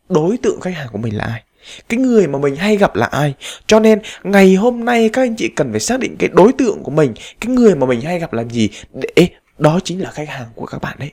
đối 0.08 0.36
tượng 0.36 0.60
khách 0.60 0.74
hàng 0.74 0.88
của 0.92 0.98
mình 0.98 1.16
là 1.16 1.24
ai? 1.24 1.42
Cái 1.88 2.00
người 2.00 2.26
mà 2.26 2.38
mình 2.38 2.56
hay 2.56 2.76
gặp 2.76 2.96
là 2.96 3.06
ai? 3.06 3.34
Cho 3.66 3.80
nên 3.80 4.00
ngày 4.22 4.54
hôm 4.54 4.84
nay 4.84 5.10
các 5.12 5.22
anh 5.22 5.36
chị 5.36 5.48
cần 5.48 5.70
phải 5.70 5.80
xác 5.80 6.00
định 6.00 6.16
cái 6.18 6.28
đối 6.32 6.52
tượng 6.52 6.82
của 6.82 6.90
mình 6.90 7.14
cái 7.40 7.54
người 7.54 7.74
mà 7.74 7.86
mình 7.86 8.00
hay 8.00 8.18
gặp 8.18 8.32
làm 8.32 8.50
gì 8.50 8.70
để 8.92 9.28
đó 9.58 9.80
chính 9.84 10.02
là 10.02 10.10
khách 10.10 10.28
hàng 10.28 10.48
của 10.54 10.66
các 10.66 10.80
bạn 10.80 10.96
đấy 10.98 11.10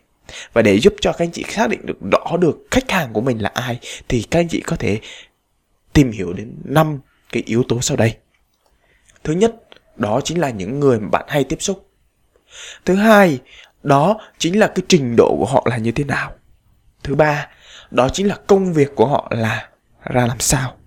và 0.54 0.62
để 0.62 0.80
giúp 0.80 0.94
cho 1.02 1.12
các 1.12 1.26
anh 1.26 1.32
chị 1.32 1.46
xác 1.50 1.70
định 1.70 1.86
được 1.86 1.98
rõ 2.12 2.38
được 2.38 2.58
khách 2.72 2.92
hàng 2.92 3.14
của 3.14 3.22
mình 3.22 3.42
là 3.42 3.52
ai 3.54 3.80
thì 4.08 4.24
các 4.32 4.40
anh 4.40 4.48
chị 4.48 4.62
có 4.62 4.76
thể 4.76 5.00
tìm 5.94 6.12
hiểu 6.12 6.34
đến 6.34 6.56
năm 6.64 7.00
cái 7.32 7.44
yếu 7.46 7.64
tố 7.68 7.82
sau 7.82 7.98
đây. 7.98 8.18
Thứ 9.24 9.34
nhất, 9.34 9.56
đó 9.96 10.22
chính 10.24 10.40
là 10.40 10.50
những 10.50 10.80
người 10.80 11.00
mà 11.00 11.08
bạn 11.10 11.26
hay 11.28 11.44
tiếp 11.44 11.58
xúc. 11.60 11.90
Thứ 12.86 12.96
hai, 12.96 13.40
đó 13.84 14.20
chính 14.38 14.60
là 14.60 14.68
cái 14.68 14.86
trình 14.88 15.16
độ 15.18 15.36
của 15.40 15.46
họ 15.46 15.66
là 15.70 15.78
như 15.78 15.92
thế 15.92 16.04
nào. 16.04 16.32
Thứ 17.04 17.16
ba, 17.16 17.50
đó 17.92 18.10
chính 18.10 18.28
là 18.28 18.36
công 18.48 18.74
việc 18.74 18.96
của 18.96 19.08
họ 19.08 19.32
là 19.36 19.70
ra 20.04 20.26
làm 20.26 20.40
sao. 20.40 20.78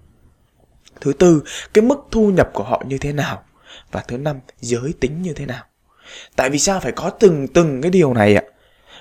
Thứ 1.00 1.12
tư, 1.12 1.42
cái 1.74 1.82
mức 1.82 1.98
thu 2.10 2.30
nhập 2.30 2.50
của 2.52 2.64
họ 2.64 2.82
như 2.86 2.98
thế 2.98 3.12
nào. 3.12 3.42
Và 3.92 4.00
thứ 4.08 4.18
năm, 4.18 4.40
giới 4.60 4.94
tính 5.00 5.22
như 5.22 5.32
thế 5.32 5.46
nào. 5.46 5.64
Tại 6.36 6.50
vì 6.50 6.58
sao 6.58 6.80
phải 6.80 6.92
có 6.92 7.10
từng 7.10 7.48
từng 7.48 7.82
cái 7.82 7.90
điều 7.90 8.14
này 8.14 8.34
ạ? 8.34 8.42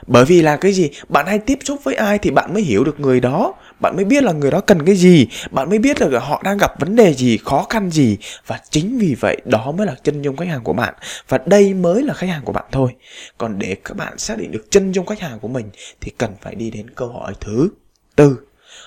Bởi 0.08 0.26
vì 0.26 0.42
là 0.42 0.58
cái 0.58 0.74
gì? 0.74 0.90
Bạn 1.10 1.28
hay 1.28 1.40
tiếp 1.40 1.60
xúc 1.66 1.84
với 1.84 1.96
ai 1.96 2.20
thì 2.20 2.32
bạn 2.32 2.54
mới 2.54 2.64
hiểu 2.64 2.84
được 2.84 3.00
người 3.00 3.20
đó. 3.20 3.54
Bạn 3.80 3.96
mới 3.96 4.06
biết 4.06 4.24
là 4.24 4.32
người 4.32 4.52
đó 4.52 4.62
cần 4.62 4.86
cái 4.86 4.96
gì. 4.96 5.28
Bạn 5.52 5.70
mới 5.70 5.80
biết 5.80 6.02
là 6.02 6.20
họ 6.20 6.42
đang 6.44 6.58
gặp 6.58 6.80
vấn 6.80 6.96
đề 6.96 7.14
gì, 7.14 7.38
khó 7.38 7.66
khăn 7.70 7.90
gì. 7.92 8.18
Và 8.48 8.60
chính 8.70 8.98
vì 9.00 9.16
vậy 9.20 9.42
đó 9.46 9.72
mới 9.72 9.88
là 9.88 9.96
chân 10.04 10.22
dung 10.22 10.38
khách 10.38 10.48
hàng 10.48 10.64
của 10.64 10.74
bạn. 10.74 10.94
Và 11.28 11.38
đây 11.46 11.74
mới 11.74 12.04
là 12.04 12.14
khách 12.14 12.28
hàng 12.28 12.42
của 12.46 12.54
bạn 12.54 12.66
thôi. 12.72 12.96
Còn 13.38 13.60
để 13.60 13.76
các 13.84 13.98
bạn 13.98 14.18
xác 14.18 14.38
định 14.38 14.52
được 14.52 14.66
chân 14.72 14.92
dung 14.92 15.06
khách 15.06 15.20
hàng 15.20 15.40
của 15.40 15.48
mình 15.48 15.70
thì 16.02 16.12
cần 16.18 16.32
phải 16.42 16.56
đi 16.56 16.72
đến 16.72 16.90
câu 16.90 17.10
hỏi 17.10 17.34
thứ 17.40 17.70
tư. 18.16 18.40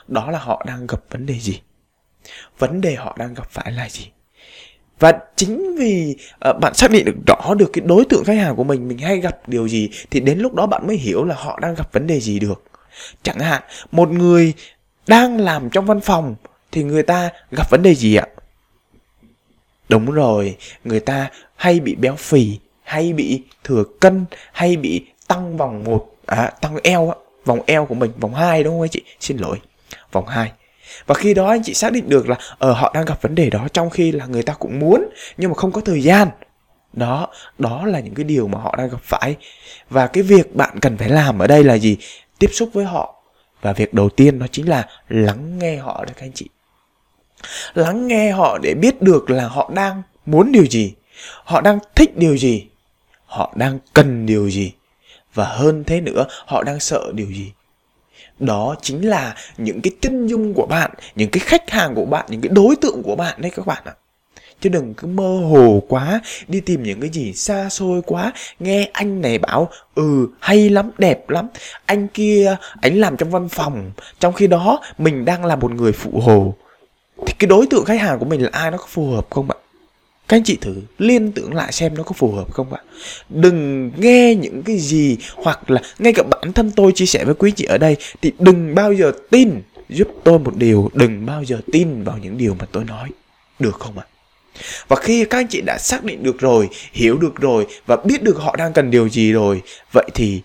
Đó 0.09 0.31
là 0.31 0.39
họ 0.39 0.65
đang 0.67 0.87
gặp 0.87 1.01
vấn 1.11 1.27
đề 1.27 1.39
gì? 1.39 1.61
Vấn 2.59 2.81
đề 2.81 2.95
họ 2.95 3.17
đang 3.19 3.35
gặp 3.35 3.51
phải 3.51 3.73
là 3.73 3.89
gì? 3.89 4.07
Và 5.03 5.19
chính 5.37 5.77
vì 5.77 6.17
uh, 6.49 6.59
bạn 6.61 6.75
xác 6.75 6.91
định 6.91 7.05
được 7.05 7.17
rõ 7.27 7.55
được 7.55 7.71
cái 7.73 7.83
đối 7.87 8.05
tượng 8.05 8.25
khách 8.25 8.37
hàng 8.37 8.57
của 8.57 8.65
mình 8.65 8.89
mình 8.89 8.99
hay 8.99 9.19
gặp 9.19 9.49
điều 9.49 9.69
gì 9.69 9.91
thì 10.11 10.21
đến 10.21 10.39
lúc 10.39 10.55
đó 10.55 10.67
bạn 10.67 10.87
mới 10.87 10.97
hiểu 10.97 11.25
là 11.25 11.35
họ 11.35 11.59
đang 11.63 11.75
gặp 11.75 11.93
vấn 11.93 12.07
đề 12.07 12.21
gì 12.21 12.39
được. 12.39 12.63
Chẳng 13.23 13.39
hạn 13.39 13.63
một 13.93 14.09
người 14.09 14.53
đang 15.07 15.41
làm 15.41 15.71
trong 15.71 15.87
văn 15.87 16.01
phòng 16.01 16.35
thì 16.73 16.83
người 16.83 17.03
ta 17.03 17.31
gặp 17.57 17.71
vấn 17.71 17.83
đề 17.83 17.95
gì 17.95 18.17
ạ? 18.17 18.27
Đúng 19.89 20.11
rồi 20.11 20.57
người 20.85 21.01
ta 21.01 21.31
hay 21.57 21.81
bị 21.81 21.95
béo 21.95 22.17
phì 22.17 22.59
hay 22.83 23.13
bị 23.13 23.43
thừa 23.65 23.85
cân 24.01 24.25
hay 24.53 24.77
bị 24.77 25.07
tăng 25.29 25.57
vòng 25.57 25.85
một 25.85 26.17
à, 26.27 26.53
tăng 26.61 26.77
eo 26.83 27.09
á 27.11 27.17
vòng 27.45 27.61
eo 27.67 27.87
của 27.87 27.95
mình 27.95 28.11
vòng 28.21 28.35
hai 28.35 28.65
đúng 28.65 28.75
không 28.75 28.83
anh 28.83 28.91
chị? 28.91 29.03
Xin 29.21 29.37
lỗi 29.37 29.61
vòng 30.13 30.27
hai 30.27 30.53
và 31.07 31.15
khi 31.15 31.35
đó 31.35 31.49
anh 31.49 31.63
chị 31.65 31.75
xác 31.75 31.93
định 31.93 32.09
được 32.09 32.29
là 32.29 32.37
ở 32.59 32.71
uh, 32.71 32.77
họ 32.77 32.93
đang 32.95 33.05
gặp 33.05 33.23
vấn 33.23 33.35
đề 33.35 33.51
đó 33.51 33.69
trong 33.73 33.91
khi 33.91 34.13
là 34.13 34.27
người 34.27 34.43
ta 34.43 34.53
cũng 34.53 34.79
muốn 34.79 35.09
nhưng 35.37 35.51
mà 35.51 35.55
không 35.55 35.73
có 35.73 35.81
thời 35.81 36.03
gian. 36.03 36.29
Đó 36.93 37.29
đó 37.59 37.87
là 37.87 38.01
những 38.01 38.15
cái 38.15 38.25
điều 38.25 38.49
mà 38.49 38.59
họ 38.59 38.75
đang 38.79 38.89
gặp 38.89 39.03
phải. 39.03 39.37
Và 39.91 40.07
cái 40.07 40.23
việc 40.23 40.57
bạn 40.57 40.79
cần 40.81 40.97
phải 40.97 41.09
làm 41.09 41.39
ở 41.39 41.47
đây 41.47 41.65
là 41.65 41.75
gì? 41.75 41.97
Tiếp 42.39 42.51
xúc 42.53 42.71
với 42.73 42.85
họ. 42.85 43.23
Và 43.63 43.73
việc 43.73 43.95
đầu 43.95 44.09
tiên 44.09 44.39
đó 44.39 44.47
chính 44.53 44.69
là 44.69 44.89
lắng 45.09 45.59
nghe 45.59 45.77
họ 45.77 46.05
đấy 46.05 46.15
các 46.17 46.27
anh 46.27 46.33
chị. 46.33 46.49
Lắng 47.75 48.09
nghe 48.09 48.31
họ 48.31 48.59
để 48.59 48.75
biết 48.75 49.03
được 49.03 49.31
là 49.31 49.49
họ 49.49 49.71
đang 49.75 50.03
muốn 50.27 50.53
điều 50.53 50.67
gì. 50.67 50.95
Họ 51.45 51.61
đang 51.61 51.79
thích 51.95 52.17
điều 52.17 52.37
gì. 52.37 52.67
Họ 53.27 53.53
đang 53.57 53.79
cần 53.93 54.27
điều 54.27 54.51
gì. 54.51 54.73
Và 55.35 55.45
hơn 55.45 55.85
thế 55.85 56.01
nữa 56.01 56.27
họ 56.47 56.63
đang 56.63 56.81
sợ 56.81 57.13
điều 57.15 57.27
gì 57.27 57.53
đó 58.47 58.77
chính 58.83 59.09
là 59.09 59.35
những 59.59 59.81
cái 59.81 59.91
chân 60.01 60.27
dung 60.27 60.55
của 60.55 60.67
bạn, 60.67 60.91
những 61.15 61.31
cái 61.31 61.41
khách 61.41 61.71
hàng 61.71 61.95
của 61.95 62.05
bạn, 62.05 62.27
những 62.29 62.41
cái 62.41 62.51
đối 62.53 62.77
tượng 62.77 63.03
của 63.03 63.17
bạn 63.17 63.41
đấy 63.41 63.51
các 63.57 63.67
bạn 63.67 63.83
ạ. 63.85 63.93
Chứ 64.61 64.69
đừng 64.69 64.95
cứ 64.95 65.09
mơ 65.09 65.41
hồ 65.51 65.83
quá, 65.89 66.21
đi 66.49 66.61
tìm 66.61 66.83
những 66.83 67.01
cái 67.01 67.11
gì 67.11 67.33
xa 67.33 67.69
xôi 67.69 68.03
quá. 68.07 68.33
Nghe 68.61 68.89
anh 68.93 69.21
này 69.21 69.39
bảo 69.39 69.69
ừ 69.95 70.29
hay 70.41 70.71
lắm, 70.71 70.91
đẹp 70.99 71.31
lắm. 71.31 71.49
Anh 71.87 72.09
kia, 72.09 72.57
anh 72.81 73.01
làm 73.01 73.17
trong 73.17 73.31
văn 73.31 73.49
phòng. 73.49 73.93
Trong 74.19 74.33
khi 74.33 74.47
đó, 74.47 74.81
mình 74.99 75.25
đang 75.25 75.45
là 75.45 75.57
một 75.57 75.73
người 75.73 75.93
phụ 75.93 76.21
hồ. 76.21 76.55
Thì 77.27 77.35
cái 77.39 77.49
đối 77.49 77.67
tượng 77.67 77.85
khách 77.85 78.01
hàng 78.01 78.19
của 78.19 78.25
mình 78.25 78.43
là 78.43 78.49
ai? 78.53 78.71
Nó 78.71 78.79
có 78.79 78.87
phù 78.89 79.11
hợp 79.11 79.27
không 79.31 79.51
ạ? 79.51 79.57
Các 80.29 80.37
anh 80.37 80.45
chị 80.45 80.59
thử 80.61 80.75
liên 80.99 81.33
tưởng 81.33 81.55
lại 81.55 81.73
xem 81.73 81.95
nó 81.95 82.03
có 82.03 82.13
phù 82.13 82.33
hợp 82.33 82.53
không 82.53 82.73
ạ? 82.73 82.81
Đừng 83.29 83.91
nghe 83.97 84.35
những 84.35 84.63
cái 84.63 84.79
gì 84.79 85.17
hoặc 85.35 85.71
là 85.71 85.83
ngay 85.99 86.13
cả 86.13 86.23
bản 86.23 86.53
thân 86.53 86.71
tôi 86.71 86.93
chia 86.93 87.07
sẻ 87.07 87.25
với 87.25 87.35
quý 87.35 87.51
chị 87.57 87.65
ở 87.65 87.79
đây 87.79 87.97
thì 88.23 88.33
đừng 88.39 88.75
bao 88.75 88.93
giờ 88.93 89.13
tin 89.31 89.63
giúp 89.89 90.09
tôi 90.25 90.39
một 90.39 90.57
điều, 90.57 90.91
đừng 90.95 91.27
bao 91.27 91.45
giờ 91.45 91.61
tin 91.73 92.05
vào 92.05 92.19
những 92.23 92.39
điều 92.39 92.55
mà 92.55 92.67
tôi 92.73 92.85
nói. 92.85 93.09
Được 93.59 93.75
không 93.79 93.99
ạ? 93.99 94.07
Và 94.89 94.97
khi 94.97 95.25
các 95.25 95.39
anh 95.39 95.47
chị 95.49 95.61
đã 95.61 95.79
xác 95.79 96.05
định 96.05 96.23
được 96.23 96.39
rồi, 96.39 96.69
hiểu 96.93 97.17
được 97.17 97.37
rồi 97.37 97.67
và 97.87 97.97
biết 98.05 98.23
được 98.23 98.39
họ 98.39 98.57
đang 98.57 98.73
cần 98.73 98.91
điều 98.91 99.09
gì 99.09 99.33
rồi, 99.33 99.63
vậy 99.93 100.11
thì 100.15 100.43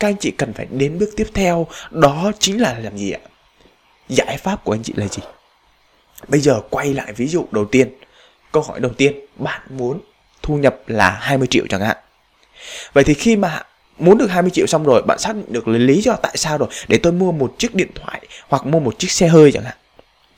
các 0.00 0.08
anh 0.08 0.16
chị 0.20 0.30
cần 0.30 0.52
phải 0.52 0.66
đến 0.70 0.98
bước 0.98 1.10
tiếp 1.16 1.26
theo, 1.34 1.66
đó 1.90 2.32
chính 2.38 2.60
là 2.60 2.78
làm 2.78 2.98
gì 2.98 3.10
ạ? 3.10 3.20
Giải 4.08 4.36
pháp 4.36 4.64
của 4.64 4.74
anh 4.74 4.82
chị 4.82 4.92
là 4.96 5.08
gì? 5.08 5.22
Bây 6.28 6.40
giờ 6.40 6.60
quay 6.70 6.94
lại 6.94 7.12
ví 7.12 7.26
dụ 7.26 7.44
đầu 7.50 7.64
tiên 7.64 7.88
câu 8.58 8.62
hỏi 8.62 8.80
đầu 8.80 8.92
tiên, 8.92 9.12
bạn 9.36 9.60
muốn 9.70 10.00
thu 10.42 10.56
nhập 10.56 10.76
là 10.86 11.10
20 11.10 11.48
triệu 11.50 11.64
chẳng 11.68 11.80
hạn. 11.80 11.96
Vậy 12.92 13.04
thì 13.04 13.14
khi 13.14 13.36
mà 13.36 13.62
muốn 13.98 14.18
được 14.18 14.30
20 14.30 14.50
triệu 14.50 14.66
xong 14.66 14.84
rồi, 14.84 15.02
bạn 15.02 15.18
xác 15.18 15.36
định 15.36 15.52
được 15.52 15.68
lý 15.68 16.02
do 16.02 16.16
tại 16.16 16.32
sao 16.36 16.58
rồi, 16.58 16.68
để 16.88 16.98
tôi 16.98 17.12
mua 17.12 17.32
một 17.32 17.54
chiếc 17.58 17.74
điện 17.74 17.88
thoại 17.94 18.20
hoặc 18.48 18.66
mua 18.66 18.80
một 18.80 18.98
chiếc 18.98 19.10
xe 19.10 19.28
hơi 19.28 19.52
chẳng 19.52 19.64
hạn. 19.64 19.76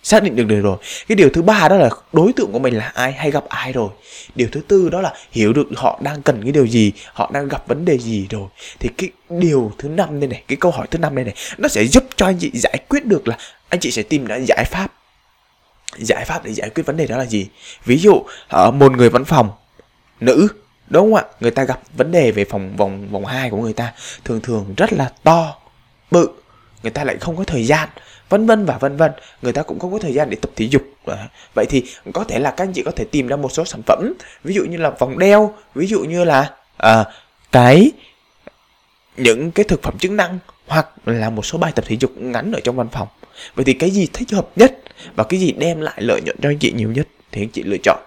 Xác 0.02 0.22
định 0.22 0.36
được 0.36 0.44
điều 0.44 0.62
rồi. 0.62 0.76
Cái 1.08 1.16
điều 1.16 1.28
thứ 1.30 1.42
ba 1.42 1.68
đó 1.68 1.76
là 1.76 1.90
đối 2.12 2.32
tượng 2.32 2.52
của 2.52 2.58
mình 2.58 2.76
là 2.76 2.92
ai 2.94 3.12
hay 3.12 3.30
gặp 3.30 3.44
ai 3.48 3.72
rồi. 3.72 3.90
Điều 4.34 4.48
thứ 4.52 4.60
tư 4.68 4.88
đó 4.88 5.00
là 5.00 5.14
hiểu 5.32 5.52
được 5.52 5.66
họ 5.76 6.00
đang 6.02 6.22
cần 6.22 6.42
cái 6.42 6.52
điều 6.52 6.66
gì, 6.66 6.92
họ 7.12 7.30
đang 7.34 7.48
gặp 7.48 7.68
vấn 7.68 7.84
đề 7.84 7.98
gì 7.98 8.26
rồi. 8.30 8.48
Thì 8.78 8.88
cái 8.98 9.10
điều 9.28 9.72
thứ 9.78 9.88
năm 9.88 10.20
đây 10.20 10.28
này, 10.28 10.42
cái 10.48 10.56
câu 10.60 10.70
hỏi 10.70 10.86
thứ 10.90 10.98
năm 10.98 11.14
đây 11.14 11.24
này, 11.24 11.34
nó 11.58 11.68
sẽ 11.68 11.84
giúp 11.84 12.04
cho 12.16 12.26
anh 12.26 12.36
chị 12.38 12.50
giải 12.54 12.78
quyết 12.88 13.06
được 13.06 13.28
là 13.28 13.36
anh 13.68 13.80
chị 13.80 13.90
sẽ 13.90 14.02
tìm 14.02 14.24
ra 14.24 14.38
giải 14.48 14.64
pháp 14.64 14.92
giải 15.96 16.24
pháp 16.24 16.44
để 16.44 16.52
giải 16.52 16.70
quyết 16.70 16.86
vấn 16.86 16.96
đề 16.96 17.06
đó 17.06 17.16
là 17.16 17.26
gì? 17.26 17.48
Ví 17.84 17.98
dụ 17.98 18.22
ở 18.48 18.70
một 18.70 18.92
người 18.92 19.10
văn 19.10 19.24
phòng 19.24 19.50
nữ 20.20 20.48
đúng 20.88 21.02
không 21.02 21.14
ạ? 21.14 21.24
Người 21.40 21.50
ta 21.50 21.64
gặp 21.64 21.80
vấn 21.96 22.12
đề 22.12 22.30
về 22.30 22.44
phòng 22.44 22.76
vòng 22.76 23.08
vòng 23.10 23.26
hai 23.26 23.50
của 23.50 23.56
người 23.56 23.72
ta 23.72 23.92
thường 24.24 24.40
thường 24.40 24.74
rất 24.76 24.92
là 24.92 25.12
to 25.22 25.56
bự 26.10 26.28
người 26.82 26.90
ta 26.90 27.04
lại 27.04 27.16
không 27.20 27.36
có 27.36 27.44
thời 27.44 27.64
gian 27.64 27.88
vân 28.28 28.46
vân 28.46 28.64
và 28.64 28.78
vân 28.78 28.96
vân 28.96 29.12
người 29.42 29.52
ta 29.52 29.62
cũng 29.62 29.78
không 29.78 29.92
có 29.92 29.98
thời 29.98 30.14
gian 30.14 30.30
để 30.30 30.36
tập 30.42 30.50
thể 30.56 30.68
dục. 30.70 30.82
Vậy 31.54 31.66
thì 31.68 31.84
có 32.12 32.24
thể 32.24 32.38
là 32.38 32.50
các 32.50 32.64
anh 32.64 32.72
chị 32.72 32.82
có 32.82 32.90
thể 32.90 33.04
tìm 33.04 33.26
ra 33.26 33.36
một 33.36 33.52
số 33.52 33.64
sản 33.64 33.80
phẩm 33.86 34.12
ví 34.44 34.54
dụ 34.54 34.64
như 34.64 34.76
là 34.76 34.90
vòng 34.90 35.18
đeo 35.18 35.54
ví 35.74 35.86
dụ 35.86 36.00
như 36.00 36.24
là 36.24 36.54
à, 36.76 37.04
cái 37.52 37.90
những 39.16 39.50
cái 39.50 39.64
thực 39.64 39.82
phẩm 39.82 39.98
chức 39.98 40.10
năng 40.10 40.38
hoặc 40.66 40.88
là 41.06 41.30
một 41.30 41.46
số 41.46 41.58
bài 41.58 41.72
tập 41.74 41.84
thể 41.88 41.96
dục 42.00 42.12
ngắn 42.16 42.52
ở 42.52 42.60
trong 42.64 42.76
văn 42.76 42.88
phòng 42.92 43.08
vậy 43.54 43.64
thì 43.64 43.72
cái 43.72 43.90
gì 43.90 44.08
thích 44.12 44.30
hợp 44.32 44.48
nhất 44.56 44.78
và 45.16 45.24
cái 45.24 45.40
gì 45.40 45.52
đem 45.52 45.80
lại 45.80 46.02
lợi 46.02 46.20
nhuận 46.24 46.36
cho 46.42 46.50
anh 46.50 46.58
chị 46.58 46.72
nhiều 46.72 46.92
nhất 46.92 47.08
thì 47.32 47.42
anh 47.42 47.48
chị 47.48 47.62
lựa 47.62 47.76
chọn. 47.82 47.98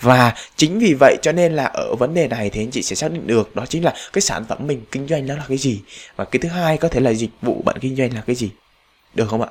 Và 0.00 0.34
chính 0.56 0.78
vì 0.78 0.94
vậy 1.00 1.16
cho 1.22 1.32
nên 1.32 1.52
là 1.52 1.64
ở 1.64 1.94
vấn 1.94 2.14
đề 2.14 2.28
này 2.28 2.50
thì 2.50 2.62
anh 2.62 2.70
chị 2.70 2.82
sẽ 2.82 2.96
xác 2.96 3.12
định 3.12 3.26
được 3.26 3.56
đó 3.56 3.66
chính 3.66 3.84
là 3.84 3.94
cái 4.12 4.22
sản 4.22 4.44
phẩm 4.48 4.66
mình 4.66 4.82
kinh 4.92 5.08
doanh 5.08 5.26
nó 5.26 5.36
là 5.36 5.44
cái 5.48 5.56
gì. 5.56 5.80
Và 6.16 6.24
cái 6.24 6.40
thứ 6.40 6.48
hai 6.48 6.76
có 6.76 6.88
thể 6.88 7.00
là 7.00 7.10
dịch 7.10 7.30
vụ 7.42 7.62
bạn 7.64 7.76
kinh 7.80 7.96
doanh 7.96 8.14
là 8.14 8.20
cái 8.20 8.36
gì. 8.36 8.50
Được 9.14 9.28
không 9.28 9.42
ạ? 9.42 9.48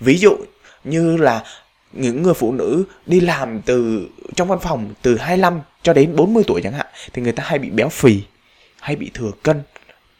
Ví 0.00 0.18
dụ 0.18 0.36
như 0.84 1.16
là 1.16 1.44
những 1.92 2.22
người 2.22 2.34
phụ 2.34 2.52
nữ 2.52 2.84
đi 3.06 3.20
làm 3.20 3.60
từ, 3.62 4.08
trong 4.36 4.48
văn 4.48 4.58
phòng 4.62 4.94
từ 5.02 5.18
25 5.18 5.60
cho 5.82 5.92
đến 5.92 6.16
40 6.16 6.44
tuổi 6.46 6.60
chẳng 6.64 6.72
hạn 6.72 6.86
thì 7.12 7.22
người 7.22 7.32
ta 7.32 7.42
hay 7.46 7.58
bị 7.58 7.70
béo 7.70 7.88
phì, 7.88 8.20
hay 8.80 8.96
bị 8.96 9.10
thừa 9.14 9.30
cân, 9.42 9.62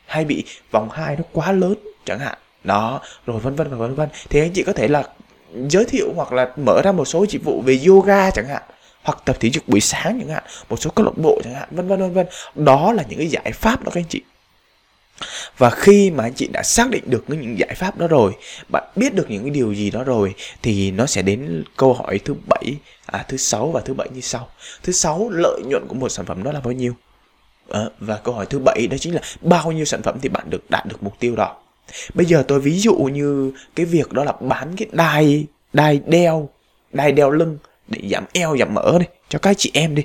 hay 0.07 0.25
bị 0.25 0.45
vòng 0.71 0.91
hai 0.91 1.17
nó 1.17 1.23
quá 1.33 1.53
lớn 1.53 1.75
chẳng 2.05 2.19
hạn 2.19 2.39
đó 2.67 3.01
rồi 3.27 3.41
vân 3.41 3.55
vân 3.55 3.71
và 3.71 3.77
vân 3.77 3.95
vân. 3.95 4.09
Thì 4.31 4.41
anh 4.41 4.53
chị 4.53 4.63
có 4.63 4.73
thể 4.73 4.89
là 4.89 5.05
giới 5.69 5.85
thiệu 5.85 6.13
hoặc 6.17 6.33
là 6.33 6.51
mở 6.57 6.81
ra 6.85 6.93
một 6.93 7.05
số 7.05 7.27
dịch 7.29 7.45
vụ 7.45 7.63
về 7.63 7.81
yoga 7.87 8.31
chẳng 8.31 8.49
hạn 8.49 8.63
hoặc 9.03 9.19
tập 9.25 9.37
thể 9.41 9.51
dục 9.51 9.69
buổi 9.69 9.81
sáng 9.81 10.19
chẳng 10.21 10.29
hạn 10.29 10.43
một 10.69 10.77
số 10.77 10.91
câu 10.91 11.07
lạc 11.07 11.17
bộ 11.17 11.41
chẳng 11.45 11.55
hạn 11.55 11.69
vân 11.71 11.89
vân 11.89 12.01
vân 12.01 12.13
vân. 12.13 12.27
Đó 12.55 12.93
là 12.93 13.05
những 13.09 13.19
cái 13.19 13.29
giải 13.29 13.53
pháp 13.53 13.85
đó 13.85 13.91
các 13.95 14.01
anh 14.01 14.09
chị. 14.09 14.23
Và 15.59 15.71
khi 15.71 16.11
mà 16.11 16.25
anh 16.25 16.35
chị 16.35 16.49
đã 16.53 16.63
xác 16.63 16.91
định 16.91 17.05
được 17.07 17.25
những 17.29 17.59
giải 17.59 17.75
pháp 17.77 17.99
đó 17.99 18.07
rồi 18.07 18.33
bạn 18.69 18.85
biết 18.97 19.15
được 19.15 19.31
những 19.31 19.43
cái 19.43 19.51
điều 19.51 19.73
gì 19.73 19.91
đó 19.91 20.05
rồi 20.05 20.35
thì 20.63 20.91
nó 20.91 21.07
sẽ 21.07 21.23
đến 21.23 21.65
câu 21.77 21.95
hỏi 21.95 22.19
thứ 22.19 22.35
bảy 22.47 22.77
à, 23.07 23.25
thứ 23.29 23.37
sáu 23.37 23.71
và 23.71 23.81
thứ 23.81 23.95
bảy 23.95 24.09
như 24.15 24.21
sau. 24.21 24.49
Thứ 24.83 24.93
sáu 24.93 25.29
lợi 25.33 25.61
nhuận 25.67 25.87
của 25.89 25.95
một 25.95 26.09
sản 26.09 26.27
phẩm 26.27 26.43
đó 26.43 26.53
là 26.53 26.61
bao 26.61 26.73
nhiêu? 26.73 26.93
À, 27.71 27.81
và 27.99 28.17
câu 28.17 28.35
hỏi 28.35 28.47
thứ 28.47 28.59
bảy 28.59 28.87
đó 28.91 28.97
chính 29.01 29.15
là 29.15 29.21
bao 29.41 29.73
nhiêu 29.73 29.85
sản 29.85 30.03
phẩm 30.03 30.19
thì 30.23 30.29
bạn 30.29 30.51
được 30.51 30.71
đạt 30.71 30.87
được 30.87 31.03
mục 31.03 31.15
tiêu 31.21 31.37
đó? 31.37 31.57
Bây 32.15 32.27
giờ 32.27 32.45
tôi 32.49 32.61
ví 32.61 32.79
dụ 32.79 32.95
như 32.95 33.53
cái 33.77 33.87
việc 33.87 34.13
đó 34.13 34.25
là 34.25 34.33
bán 34.33 34.77
cái 34.77 34.89
đai 34.93 35.47
đai 35.73 36.01
đeo 36.07 36.49
đai 36.93 37.13
đeo 37.13 37.31
lưng 37.31 37.59
để 37.89 38.01
giảm 38.11 38.25
eo 38.33 38.57
giảm 38.59 38.75
mỡ 38.75 38.99
đi 38.99 39.07
cho 39.29 39.39
các 39.39 39.55
chị 39.59 39.71
em 39.75 39.95
đi 39.95 40.03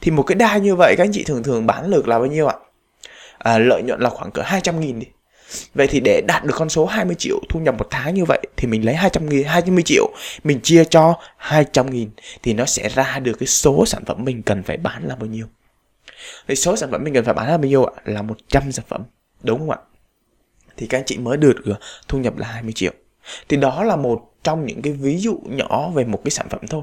thì 0.00 0.10
một 0.10 0.22
cái 0.22 0.34
đai 0.34 0.60
như 0.60 0.76
vậy 0.76 0.94
các 0.98 1.04
anh 1.04 1.12
chị 1.12 1.24
thường 1.24 1.42
thường 1.42 1.66
bán 1.66 1.90
được 1.90 2.08
là 2.08 2.18
bao 2.18 2.26
nhiêu 2.26 2.46
ạ 2.46 2.56
à, 3.38 3.58
lợi 3.58 3.82
nhuận 3.82 4.00
là 4.00 4.10
khoảng 4.10 4.30
cỡ 4.30 4.42
200 4.42 4.80
nghìn 4.80 4.98
đi 4.98 5.06
Vậy 5.74 5.86
thì 5.86 6.00
để 6.00 6.22
đạt 6.28 6.44
được 6.44 6.54
con 6.56 6.68
số 6.68 6.86
20 6.86 7.16
triệu 7.18 7.40
thu 7.48 7.60
nhập 7.60 7.74
một 7.78 7.86
tháng 7.90 8.14
như 8.14 8.24
vậy 8.24 8.40
thì 8.56 8.68
mình 8.68 8.84
lấy 8.84 8.94
200 8.94 9.28
nghìn, 9.28 9.44
20 9.44 9.82
triệu 9.82 10.10
mình 10.44 10.60
chia 10.60 10.84
cho 10.84 11.14
200 11.36 11.90
nghìn 11.90 12.10
thì 12.42 12.54
nó 12.54 12.64
sẽ 12.64 12.88
ra 12.88 13.18
được 13.18 13.32
cái 13.38 13.46
số 13.46 13.86
sản 13.86 14.04
phẩm 14.04 14.24
mình 14.24 14.42
cần 14.42 14.62
phải 14.62 14.76
bán 14.76 15.04
là 15.06 15.14
bao 15.16 15.26
nhiêu. 15.26 15.46
thì 16.48 16.56
số 16.56 16.76
sản 16.76 16.90
phẩm 16.90 17.04
mình 17.04 17.14
cần 17.14 17.24
phải 17.24 17.34
bán 17.34 17.48
là 17.48 17.58
bao 17.58 17.68
nhiêu 17.68 17.84
ạ? 17.84 17.92
Là 18.04 18.22
100 18.22 18.72
sản 18.72 18.84
phẩm. 18.88 19.02
Đúng 19.42 19.58
không 19.58 19.70
ạ? 19.70 19.78
Thì 20.76 20.86
các 20.86 20.98
anh 20.98 21.04
chị 21.06 21.18
mới 21.18 21.36
được 21.36 21.56
ờ, 21.64 21.74
thu 22.08 22.18
nhập 22.18 22.36
là 22.36 22.48
20 22.48 22.72
triệu. 22.72 22.92
Thì 23.48 23.56
đó 23.56 23.84
là 23.84 23.96
một 23.96 24.32
trong 24.44 24.66
những 24.66 24.82
cái 24.82 24.92
ví 24.92 25.18
dụ 25.18 25.38
nhỏ 25.44 25.90
về 25.94 26.04
một 26.04 26.20
cái 26.24 26.30
sản 26.30 26.46
phẩm 26.50 26.60
thôi. 26.70 26.82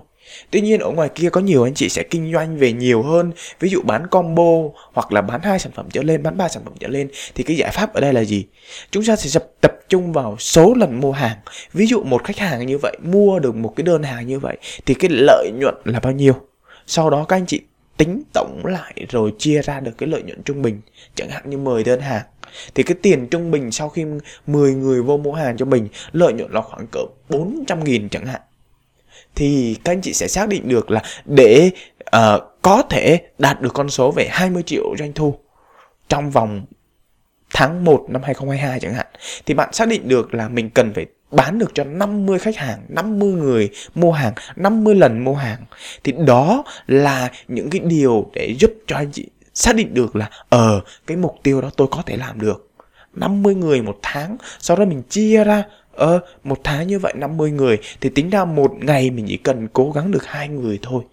Tuy 0.51 0.61
nhiên 0.61 0.79
ở 0.79 0.91
ngoài 0.91 1.09
kia 1.15 1.29
có 1.29 1.41
nhiều 1.41 1.63
anh 1.63 1.73
chị 1.73 1.89
sẽ 1.89 2.03
kinh 2.03 2.33
doanh 2.33 2.57
về 2.57 2.71
nhiều 2.71 3.03
hơn, 3.03 3.31
ví 3.59 3.69
dụ 3.69 3.81
bán 3.81 4.07
combo 4.07 4.69
hoặc 4.93 5.11
là 5.11 5.21
bán 5.21 5.41
hai 5.41 5.59
sản 5.59 5.71
phẩm 5.75 5.89
trở 5.91 6.03
lên, 6.03 6.23
bán 6.23 6.37
ba 6.37 6.49
sản 6.49 6.63
phẩm 6.65 6.73
trở 6.79 6.87
lên 6.87 7.09
thì 7.35 7.43
cái 7.43 7.57
giải 7.57 7.71
pháp 7.73 7.93
ở 7.93 8.01
đây 8.01 8.13
là 8.13 8.23
gì? 8.23 8.45
Chúng 8.91 9.05
ta 9.05 9.15
sẽ 9.15 9.39
tập 9.61 9.71
trung 9.89 10.13
vào 10.13 10.35
số 10.39 10.73
lần 10.73 11.01
mua 11.01 11.11
hàng. 11.11 11.37
Ví 11.73 11.85
dụ 11.85 12.03
một 12.03 12.23
khách 12.23 12.37
hàng 12.37 12.65
như 12.65 12.77
vậy 12.81 12.97
mua 13.03 13.39
được 13.39 13.55
một 13.55 13.73
cái 13.75 13.83
đơn 13.83 14.03
hàng 14.03 14.27
như 14.27 14.39
vậy 14.39 14.57
thì 14.85 14.93
cái 14.93 15.09
lợi 15.09 15.51
nhuận 15.59 15.75
là 15.85 15.99
bao 15.99 16.13
nhiêu? 16.13 16.33
Sau 16.87 17.09
đó 17.09 17.25
các 17.29 17.35
anh 17.35 17.45
chị 17.45 17.61
tính 17.97 18.23
tổng 18.33 18.61
lại 18.65 18.93
rồi 19.09 19.33
chia 19.37 19.61
ra 19.61 19.79
được 19.79 19.91
cái 19.97 20.09
lợi 20.09 20.23
nhuận 20.23 20.43
trung 20.43 20.61
bình 20.61 20.81
chẳng 21.15 21.29
hạn 21.29 21.49
như 21.49 21.57
10 21.57 21.83
đơn 21.83 21.99
hàng 22.01 22.23
thì 22.75 22.83
cái 22.83 22.97
tiền 23.01 23.27
trung 23.27 23.51
bình 23.51 23.71
sau 23.71 23.89
khi 23.89 24.05
10 24.47 24.73
người 24.73 25.01
vô 25.01 25.17
mua 25.17 25.33
hàng 25.33 25.57
cho 25.57 25.65
mình 25.65 25.87
lợi 26.11 26.33
nhuận 26.33 26.51
là 26.51 26.61
khoảng 26.61 26.87
cỡ 26.87 26.99
400 27.29 27.83
nghìn 27.83 28.09
chẳng 28.09 28.25
hạn. 28.25 28.41
Thì 29.35 29.77
các 29.83 29.91
anh 29.91 30.01
chị 30.01 30.13
sẽ 30.13 30.27
xác 30.27 30.49
định 30.49 30.67
được 30.67 30.91
là 30.91 31.01
để 31.25 31.71
uh, 32.15 32.43
có 32.61 32.83
thể 32.89 33.21
đạt 33.37 33.61
được 33.61 33.73
con 33.73 33.89
số 33.89 34.11
về 34.11 34.27
20 34.31 34.63
triệu 34.63 34.95
doanh 34.99 35.13
thu 35.13 35.35
trong 36.07 36.31
vòng 36.31 36.65
tháng 37.53 37.85
1 37.85 38.05
năm 38.09 38.21
2022 38.23 38.79
chẳng 38.79 38.93
hạn 38.93 39.07
thì 39.45 39.53
bạn 39.53 39.73
xác 39.73 39.87
định 39.87 40.07
được 40.07 40.33
là 40.33 40.49
mình 40.49 40.69
cần 40.69 40.93
phải 40.93 41.05
bán 41.31 41.59
được 41.59 41.71
cho 41.73 41.83
50 41.83 42.39
khách 42.39 42.57
hàng, 42.57 42.79
50 42.89 43.31
người 43.31 43.69
mua 43.95 44.11
hàng, 44.11 44.33
50 44.55 44.95
lần 44.95 45.23
mua 45.23 45.33
hàng. 45.33 45.59
Thì 46.03 46.13
đó 46.27 46.63
là 46.87 47.31
những 47.47 47.69
cái 47.69 47.81
điều 47.83 48.31
để 48.33 48.55
giúp 48.59 48.71
cho 48.87 48.95
anh 48.95 49.11
chị 49.11 49.29
xác 49.53 49.75
định 49.75 49.93
được 49.93 50.15
là 50.15 50.29
ờ 50.49 50.81
cái 51.07 51.17
mục 51.17 51.35
tiêu 51.43 51.61
đó 51.61 51.69
tôi 51.77 51.87
có 51.91 52.01
thể 52.05 52.17
làm 52.17 52.41
được. 52.41 52.69
50 53.13 53.55
người 53.55 53.81
một 53.81 53.99
tháng, 54.01 54.37
sau 54.59 54.77
đó 54.77 54.85
mình 54.85 55.01
chia 55.09 55.43
ra 55.43 55.63
ờ 55.91 56.19
một 56.43 56.57
tháng 56.63 56.87
như 56.87 56.99
vậy 56.99 57.13
50 57.15 57.51
người, 57.51 57.79
thì 58.01 58.09
tính 58.09 58.29
ra 58.29 58.45
một 58.45 58.71
ngày 58.81 59.09
mình 59.09 59.25
chỉ 59.27 59.37
cần 59.37 59.67
cố 59.73 59.91
gắng 59.91 60.11
được 60.11 60.25
hai 60.25 60.47
người 60.47 60.79
thôi 60.81 61.03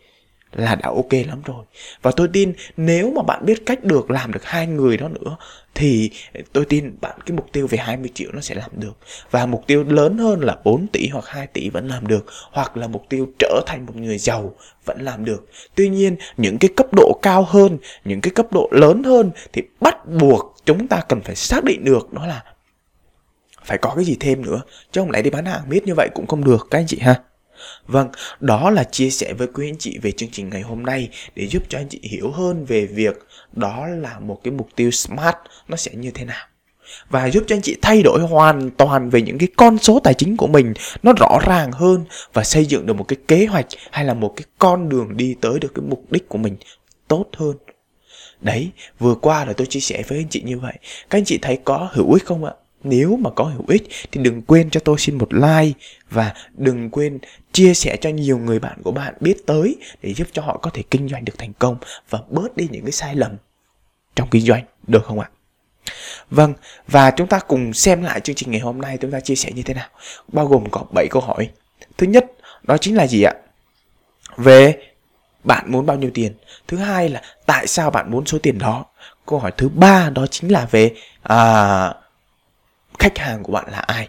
là 0.52 0.75
đã 0.75 0.88
ok 0.88 1.12
lắm 1.12 1.42
rồi. 1.45 1.64
Và 2.02 2.11
tôi 2.16 2.28
tin 2.33 2.52
nếu 2.76 3.12
mà 3.16 3.23
bạn 3.23 3.47
biết 3.47 3.66
cách 3.66 3.85
được 3.85 4.11
làm 4.11 4.33
được 4.33 4.45
hai 4.45 4.66
người 4.66 4.97
đó 4.97 5.09
nữa, 5.09 5.37
thì 5.75 6.11
tôi 6.52 6.64
tin 6.64 6.97
bạn 7.00 7.19
cái 7.26 7.37
mục 7.37 7.47
tiêu 7.52 7.66
về 7.66 7.78
20 7.78 8.11
triệu 8.14 8.30
nó 8.33 8.40
sẽ 8.40 8.54
làm 8.54 8.71
được. 8.75 8.97
Và 9.30 9.47
mục 9.47 9.64
tiêu 9.66 9.85
lớn 9.85 10.19
hơn 10.19 10.40
là 10.40 10.57
4 10.64 10.87
tỷ 10.87 11.09
hoặc 11.09 11.26
2 11.26 11.47
tỷ 11.47 11.71
vẫn 11.71 11.88
làm 11.88 12.07
được, 12.07 12.26
hoặc 12.52 12.76
là 12.76 12.87
mục 12.87 13.04
tiêu 13.09 13.28
trở 13.38 13.61
thành 13.66 13.87
một 13.87 13.97
người 13.97 14.19
giàu 14.19 14.54
vẫn 14.85 15.00
làm 15.00 15.25
được. 15.25 15.49
Tuy 15.75 15.88
nhiên, 15.88 16.16
những 16.37 16.59
cái 16.59 16.71
cấp 16.76 16.87
độ 16.92 17.19
cao 17.23 17.42
hơn, 17.42 17.78
những 18.04 18.21
cái 18.21 18.30
cấp 18.30 18.47
độ 18.52 18.69
lớn 18.73 19.02
hơn 19.02 19.30
thì 19.52 19.62
bắt 19.80 20.07
buộc 20.07 20.57
chúng 20.64 20.88
ta 20.88 21.02
cần 21.09 21.21
phải 21.21 21.37
xác 21.37 21.64
định 21.64 21.85
được 21.85 22.12
đó 22.12 22.26
là 22.26 22.45
phải 23.64 23.78
có 23.78 23.92
cái 23.97 24.04
gì 24.04 24.16
thêm 24.21 24.42
nữa. 24.42 24.61
Chứ 24.92 25.00
không 25.00 25.11
lẽ 25.11 25.23
đi 25.23 25.30
bán 25.30 25.45
hàng 25.45 25.69
biết 25.69 25.87
như 25.87 25.95
vậy 25.97 26.09
cũng 26.14 26.26
không 26.26 26.45
được, 26.45 26.66
các 26.71 26.78
anh 26.78 26.87
chị 26.87 26.99
ha. 26.99 27.21
Vâng, 27.87 28.09
đó 28.40 28.71
là 28.71 28.85
chia 28.85 29.11
sẻ 29.11 29.33
với 29.33 29.47
quý 29.55 29.69
anh 29.69 29.79
chị 29.79 29.99
về 30.02 30.12
chương 30.12 30.29
trình 30.33 30.50
ngày 30.50 30.62
hôm 30.62 30.83
nay 30.83 31.09
để 31.35 31.47
giúp 31.47 31.62
cho 31.69 31.79
anh 31.79 31.88
chị 31.88 32.00
hiểu 32.02 32.31
hơn 32.31 32.64
về 32.64 32.87
việc 32.87 33.14
đó 33.52 33.87
là 33.87 34.19
một 34.19 34.40
cái 34.45 34.52
mục 34.52 34.69
tiêu 34.76 34.90
SMART 34.90 35.37
nó 35.69 35.76
sẽ 35.76 35.90
như 35.95 36.11
thế 36.11 36.25
nào. 36.25 36.47
Và 37.11 37.31
giúp 37.31 37.45
cho 37.47 37.55
anh 37.55 37.62
chị 37.62 37.76
thay 37.83 38.02
đổi 38.02 38.21
hoàn 38.21 38.71
toàn 38.71 39.11
về 39.11 39.23
những 39.23 39.38
cái 39.38 39.49
con 39.57 39.79
số 39.79 40.00
tài 40.05 40.14
chính 40.14 40.37
của 40.37 40.47
mình 40.47 40.75
nó 41.02 41.12
rõ 41.12 41.38
ràng 41.47 41.73
hơn 41.73 42.05
và 42.33 42.45
xây 42.45 42.67
dựng 42.67 42.87
được 42.87 42.95
một 42.95 43.05
cái 43.09 43.17
kế 43.29 43.47
hoạch 43.47 43.67
hay 43.90 44.05
là 44.05 44.14
một 44.14 44.33
cái 44.37 44.45
con 44.59 44.88
đường 44.88 45.17
đi 45.17 45.37
tới 45.40 45.59
được 45.59 45.73
cái 45.75 45.83
mục 45.88 46.05
đích 46.11 46.29
của 46.29 46.38
mình 46.38 46.57
tốt 47.09 47.26
hơn. 47.37 47.57
Đấy, 48.40 48.71
vừa 48.99 49.14
qua 49.14 49.45
là 49.45 49.52
tôi 49.52 49.67
chia 49.67 49.81
sẻ 49.81 50.02
với 50.09 50.19
anh 50.19 50.29
chị 50.29 50.43
như 50.45 50.59
vậy. 50.59 50.75
Các 51.11 51.19
anh 51.19 51.25
chị 51.25 51.38
thấy 51.43 51.59
có 51.64 51.88
hữu 51.93 52.12
ích 52.12 52.26
không 52.26 52.45
ạ? 52.45 52.52
Nếu 52.85 53.17
mà 53.17 53.31
có 53.31 53.45
hữu 53.45 53.65
ích 53.69 53.89
thì 54.13 54.21
đừng 54.23 54.43
quên 54.43 54.71
cho 54.71 54.81
tôi 54.81 54.99
xin 54.99 55.19
một 55.19 55.35
like 55.35 55.79
và 56.11 56.35
đừng 56.55 56.91
quên 56.91 57.19
chia 57.53 57.75
sẻ 57.75 57.97
cho 58.01 58.11
nhiều 58.11 58.39
người 58.39 58.59
bạn 58.59 58.83
của 58.83 58.93
bạn 58.93 59.15
biết 59.21 59.47
tới 59.47 59.77
để 60.03 60.15
giúp 60.15 60.29
cho 60.33 60.43
họ 60.43 60.59
có 60.63 60.71
thể 60.71 60.83
kinh 60.91 61.09
doanh 61.09 61.25
được 61.25 61.39
thành 61.39 61.53
công 61.59 61.77
và 62.11 62.19
bớt 62.29 62.57
đi 62.57 62.69
những 62.71 62.85
cái 62.85 62.93
sai 62.93 63.15
lầm 63.15 63.37
trong 64.17 64.29
kinh 64.31 64.43
doanh, 64.43 64.65
được 64.87 65.05
không 65.05 65.21
ạ? 65.21 65.31
Vâng, 66.31 66.55
và 66.89 67.11
chúng 67.11 67.27
ta 67.27 67.39
cùng 67.39 67.73
xem 67.73 68.03
lại 68.03 68.21
chương 68.21 68.37
trình 68.37 68.51
ngày 68.51 68.61
hôm 68.61 68.81
nay 68.81 68.99
chúng 69.01 69.11
ta 69.11 69.21
chia 69.21 69.35
sẻ 69.35 69.53
như 69.53 69.63
thế 69.63 69.75
nào. 69.75 69.89
Bao 70.29 70.47
gồm 70.47 70.71
có 70.71 70.85
7 70.95 71.07
câu 71.11 71.23
hỏi. 71.23 71.51
Thứ 71.99 72.07
nhất, 72.07 72.27
đó 72.63 72.77
chính 72.77 72.97
là 72.97 73.07
gì 73.07 73.23
ạ? 73.23 73.35
Về 74.37 74.75
bạn 75.45 75.73
muốn 75.73 75.87
bao 75.87 75.97
nhiêu 75.97 76.11
tiền? 76.15 76.35
Thứ 76.69 76.77
hai 76.77 77.09
là 77.09 77.23
tại 77.47 77.67
sao 77.67 77.91
bạn 77.91 78.11
muốn 78.11 78.27
số 78.27 78.39
tiền 78.39 78.59
đó? 78.59 78.85
Câu 79.27 79.39
hỏi 79.39 79.53
thứ 79.57 79.69
ba 79.69 80.11
đó 80.11 80.27
chính 80.27 80.53
là 80.53 80.67
về 80.71 80.95
à, 81.23 81.95
khách 83.00 83.19
hàng 83.19 83.42
của 83.42 83.52
bạn 83.52 83.64
là 83.71 83.78
ai? 83.78 84.09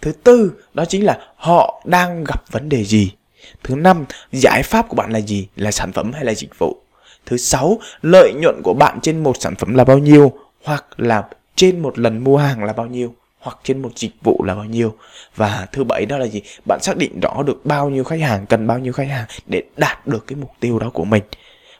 Thứ 0.00 0.12
tư, 0.12 0.52
đó 0.74 0.84
chính 0.84 1.04
là 1.04 1.18
họ 1.36 1.82
đang 1.84 2.24
gặp 2.24 2.50
vấn 2.50 2.68
đề 2.68 2.84
gì? 2.84 3.12
Thứ 3.62 3.74
năm, 3.74 4.04
giải 4.32 4.62
pháp 4.62 4.88
của 4.88 4.96
bạn 4.96 5.12
là 5.12 5.20
gì? 5.20 5.48
Là 5.56 5.70
sản 5.70 5.92
phẩm 5.92 6.12
hay 6.12 6.24
là 6.24 6.34
dịch 6.34 6.58
vụ? 6.58 6.76
Thứ 7.26 7.36
sáu, 7.36 7.78
lợi 8.02 8.32
nhuận 8.42 8.60
của 8.64 8.74
bạn 8.74 8.98
trên 9.02 9.22
một 9.22 9.36
sản 9.40 9.54
phẩm 9.54 9.74
là 9.74 9.84
bao 9.84 9.98
nhiêu? 9.98 10.32
Hoặc 10.64 10.84
là 10.96 11.22
trên 11.56 11.80
một 11.80 11.98
lần 11.98 12.24
mua 12.24 12.36
hàng 12.36 12.64
là 12.64 12.72
bao 12.72 12.86
nhiêu? 12.86 13.14
Hoặc 13.38 13.58
trên 13.62 13.82
một 13.82 13.90
dịch 13.96 14.12
vụ 14.22 14.42
là 14.44 14.54
bao 14.54 14.64
nhiêu? 14.64 14.94
Và 15.36 15.66
thứ 15.72 15.84
bảy, 15.84 16.06
đó 16.06 16.18
là 16.18 16.26
gì? 16.26 16.42
Bạn 16.64 16.78
xác 16.82 16.96
định 16.96 17.20
rõ 17.20 17.42
được 17.42 17.66
bao 17.66 17.90
nhiêu 17.90 18.04
khách 18.04 18.20
hàng, 18.20 18.46
cần 18.46 18.66
bao 18.66 18.78
nhiêu 18.78 18.92
khách 18.92 19.08
hàng 19.08 19.26
để 19.46 19.62
đạt 19.76 20.06
được 20.06 20.26
cái 20.26 20.36
mục 20.36 20.50
tiêu 20.60 20.78
đó 20.78 20.90
của 20.90 21.04
mình 21.04 21.22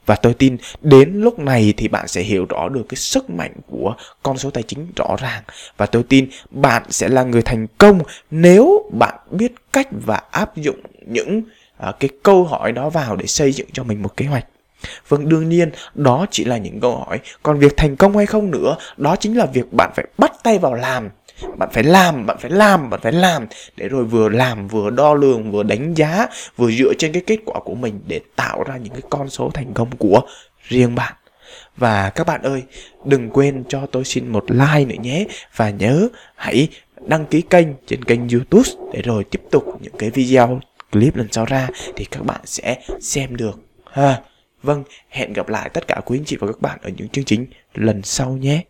và 0.06 0.14
tôi 0.14 0.34
tin 0.34 0.56
đến 0.82 1.12
lúc 1.14 1.38
này 1.38 1.75
thì 1.76 1.88
bạn 1.88 2.08
sẽ 2.08 2.22
hiểu 2.22 2.46
rõ 2.48 2.68
được 2.68 2.82
cái 2.88 2.96
sức 2.96 3.30
mạnh 3.30 3.52
của 3.66 3.94
con 4.22 4.38
số 4.38 4.50
tài 4.50 4.62
chính 4.62 4.86
rõ 4.96 5.16
ràng. 5.20 5.42
Và 5.76 5.86
tôi 5.86 6.02
tin 6.02 6.28
bạn 6.50 6.82
sẽ 6.90 7.08
là 7.08 7.22
người 7.22 7.42
thành 7.42 7.66
công 7.78 8.00
nếu 8.30 8.90
bạn 8.92 9.14
biết 9.30 9.52
cách 9.72 9.88
và 10.06 10.20
áp 10.30 10.56
dụng 10.56 10.80
những 11.06 11.42
uh, 11.88 11.94
cái 12.00 12.10
câu 12.22 12.44
hỏi 12.44 12.72
đó 12.72 12.90
vào 12.90 13.16
để 13.16 13.26
xây 13.26 13.52
dựng 13.52 13.68
cho 13.72 13.84
mình 13.84 14.02
một 14.02 14.16
kế 14.16 14.26
hoạch. 14.26 14.46
Vâng 15.08 15.28
đương 15.28 15.48
nhiên 15.48 15.70
đó 15.94 16.26
chỉ 16.30 16.44
là 16.44 16.56
những 16.56 16.80
câu 16.80 16.96
hỏi 16.96 17.20
Còn 17.42 17.58
việc 17.58 17.76
thành 17.76 17.96
công 17.96 18.16
hay 18.16 18.26
không 18.26 18.50
nữa 18.50 18.76
Đó 18.96 19.16
chính 19.16 19.36
là 19.36 19.46
việc 19.46 19.72
bạn 19.72 19.90
phải 19.96 20.06
bắt 20.18 20.32
tay 20.42 20.58
vào 20.58 20.75
làm 20.75 21.08
bạn 21.57 21.69
phải 21.73 21.85
làm, 21.85 22.26
bạn 22.26 22.37
phải 22.40 22.50
làm, 22.50 22.90
bạn 22.90 23.00
phải 23.02 23.12
làm. 23.12 23.47
Để 23.76 23.88
rồi 23.88 24.05
vừa 24.05 24.28
làm, 24.28 24.69
vừa 24.69 24.90
đo 24.90 25.14
lường, 25.14 25.52
vừa 25.52 25.62
đánh 25.62 25.95
giá, 25.95 26.26
vừa 26.57 26.71
dựa 26.71 26.93
trên 26.99 27.12
cái 27.12 27.23
kết 27.26 27.38
quả 27.45 27.61
của 27.64 27.75
mình 27.75 28.00
để 28.07 28.21
tạo 28.37 28.64
ra 28.64 28.76
những 28.76 28.93
cái 28.93 29.02
con 29.11 29.28
số 29.28 29.50
thành 29.55 29.75
công 29.75 29.97
của 29.97 30.21
riêng 30.69 30.95
bạn. 30.95 31.14
Và 31.77 32.11
các 32.11 32.27
bạn 32.27 32.42
ơi, 32.42 32.62
đừng 33.05 33.31
quên 33.31 33.64
cho 33.68 33.87
tôi 33.87 34.05
xin 34.05 34.29
một 34.29 34.44
like 34.51 34.85
nữa 34.85 35.03
nhé. 35.03 35.27
Và 35.57 35.70
nhớ, 35.70 36.09
hãy 36.35 36.68
đăng 37.01 37.27
ký 37.27 37.40
kênh 37.40 37.66
trên 37.87 38.05
kênh 38.05 38.29
youtube 38.29 38.70
để 38.92 39.03
rồi 39.03 39.25
tiếp 39.25 39.40
tục 39.51 39.64
những 39.81 39.94
cái 39.99 40.11
video 40.11 40.61
clip 40.92 41.16
lần 41.16 41.29
sau 41.33 41.44
ra 41.44 41.68
thì 41.96 42.05
các 42.05 42.25
bạn 42.25 42.40
sẽ 42.44 42.77
xem 43.01 43.37
được. 43.37 43.61
Ha. 43.90 44.20
Vâng 44.62 44.85
hẹn 45.09 45.33
gặp 45.33 45.49
lại 45.49 45.70
tất 45.72 45.87
cả 45.87 46.01
quý 46.05 46.18
anh 46.18 46.25
chị 46.25 46.37
và 46.40 46.46
các 46.46 46.61
bạn 46.61 46.79
ở 46.83 46.90
những 46.96 47.09
chương 47.09 47.25
trình 47.25 47.46
lần 47.75 48.03
sau 48.03 48.31
nhé. 48.31 48.64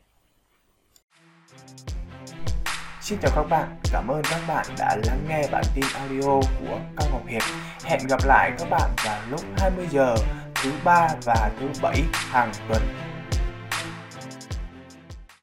Xin 3.06 3.18
chào 3.22 3.32
các 3.34 3.42
bạn, 3.50 3.76
cảm 3.92 4.08
ơn 4.08 4.22
các 4.30 4.40
bạn 4.48 4.66
đã 4.78 4.96
lắng 5.06 5.24
nghe 5.28 5.42
bản 5.52 5.64
tin 5.74 5.84
audio 5.94 6.40
của 6.60 6.78
Cao 6.96 7.08
Ngọc 7.12 7.26
Hiệp. 7.26 7.42
Hẹn 7.84 8.00
gặp 8.08 8.20
lại 8.24 8.52
các 8.58 8.70
bạn 8.70 8.90
vào 9.04 9.20
lúc 9.30 9.40
20 9.58 9.86
giờ 9.90 10.16
thứ 10.54 10.72
ba 10.84 11.08
và 11.24 11.50
thứ 11.60 11.66
bảy 11.82 12.02
hàng 12.12 12.52
tuần. 12.68 12.82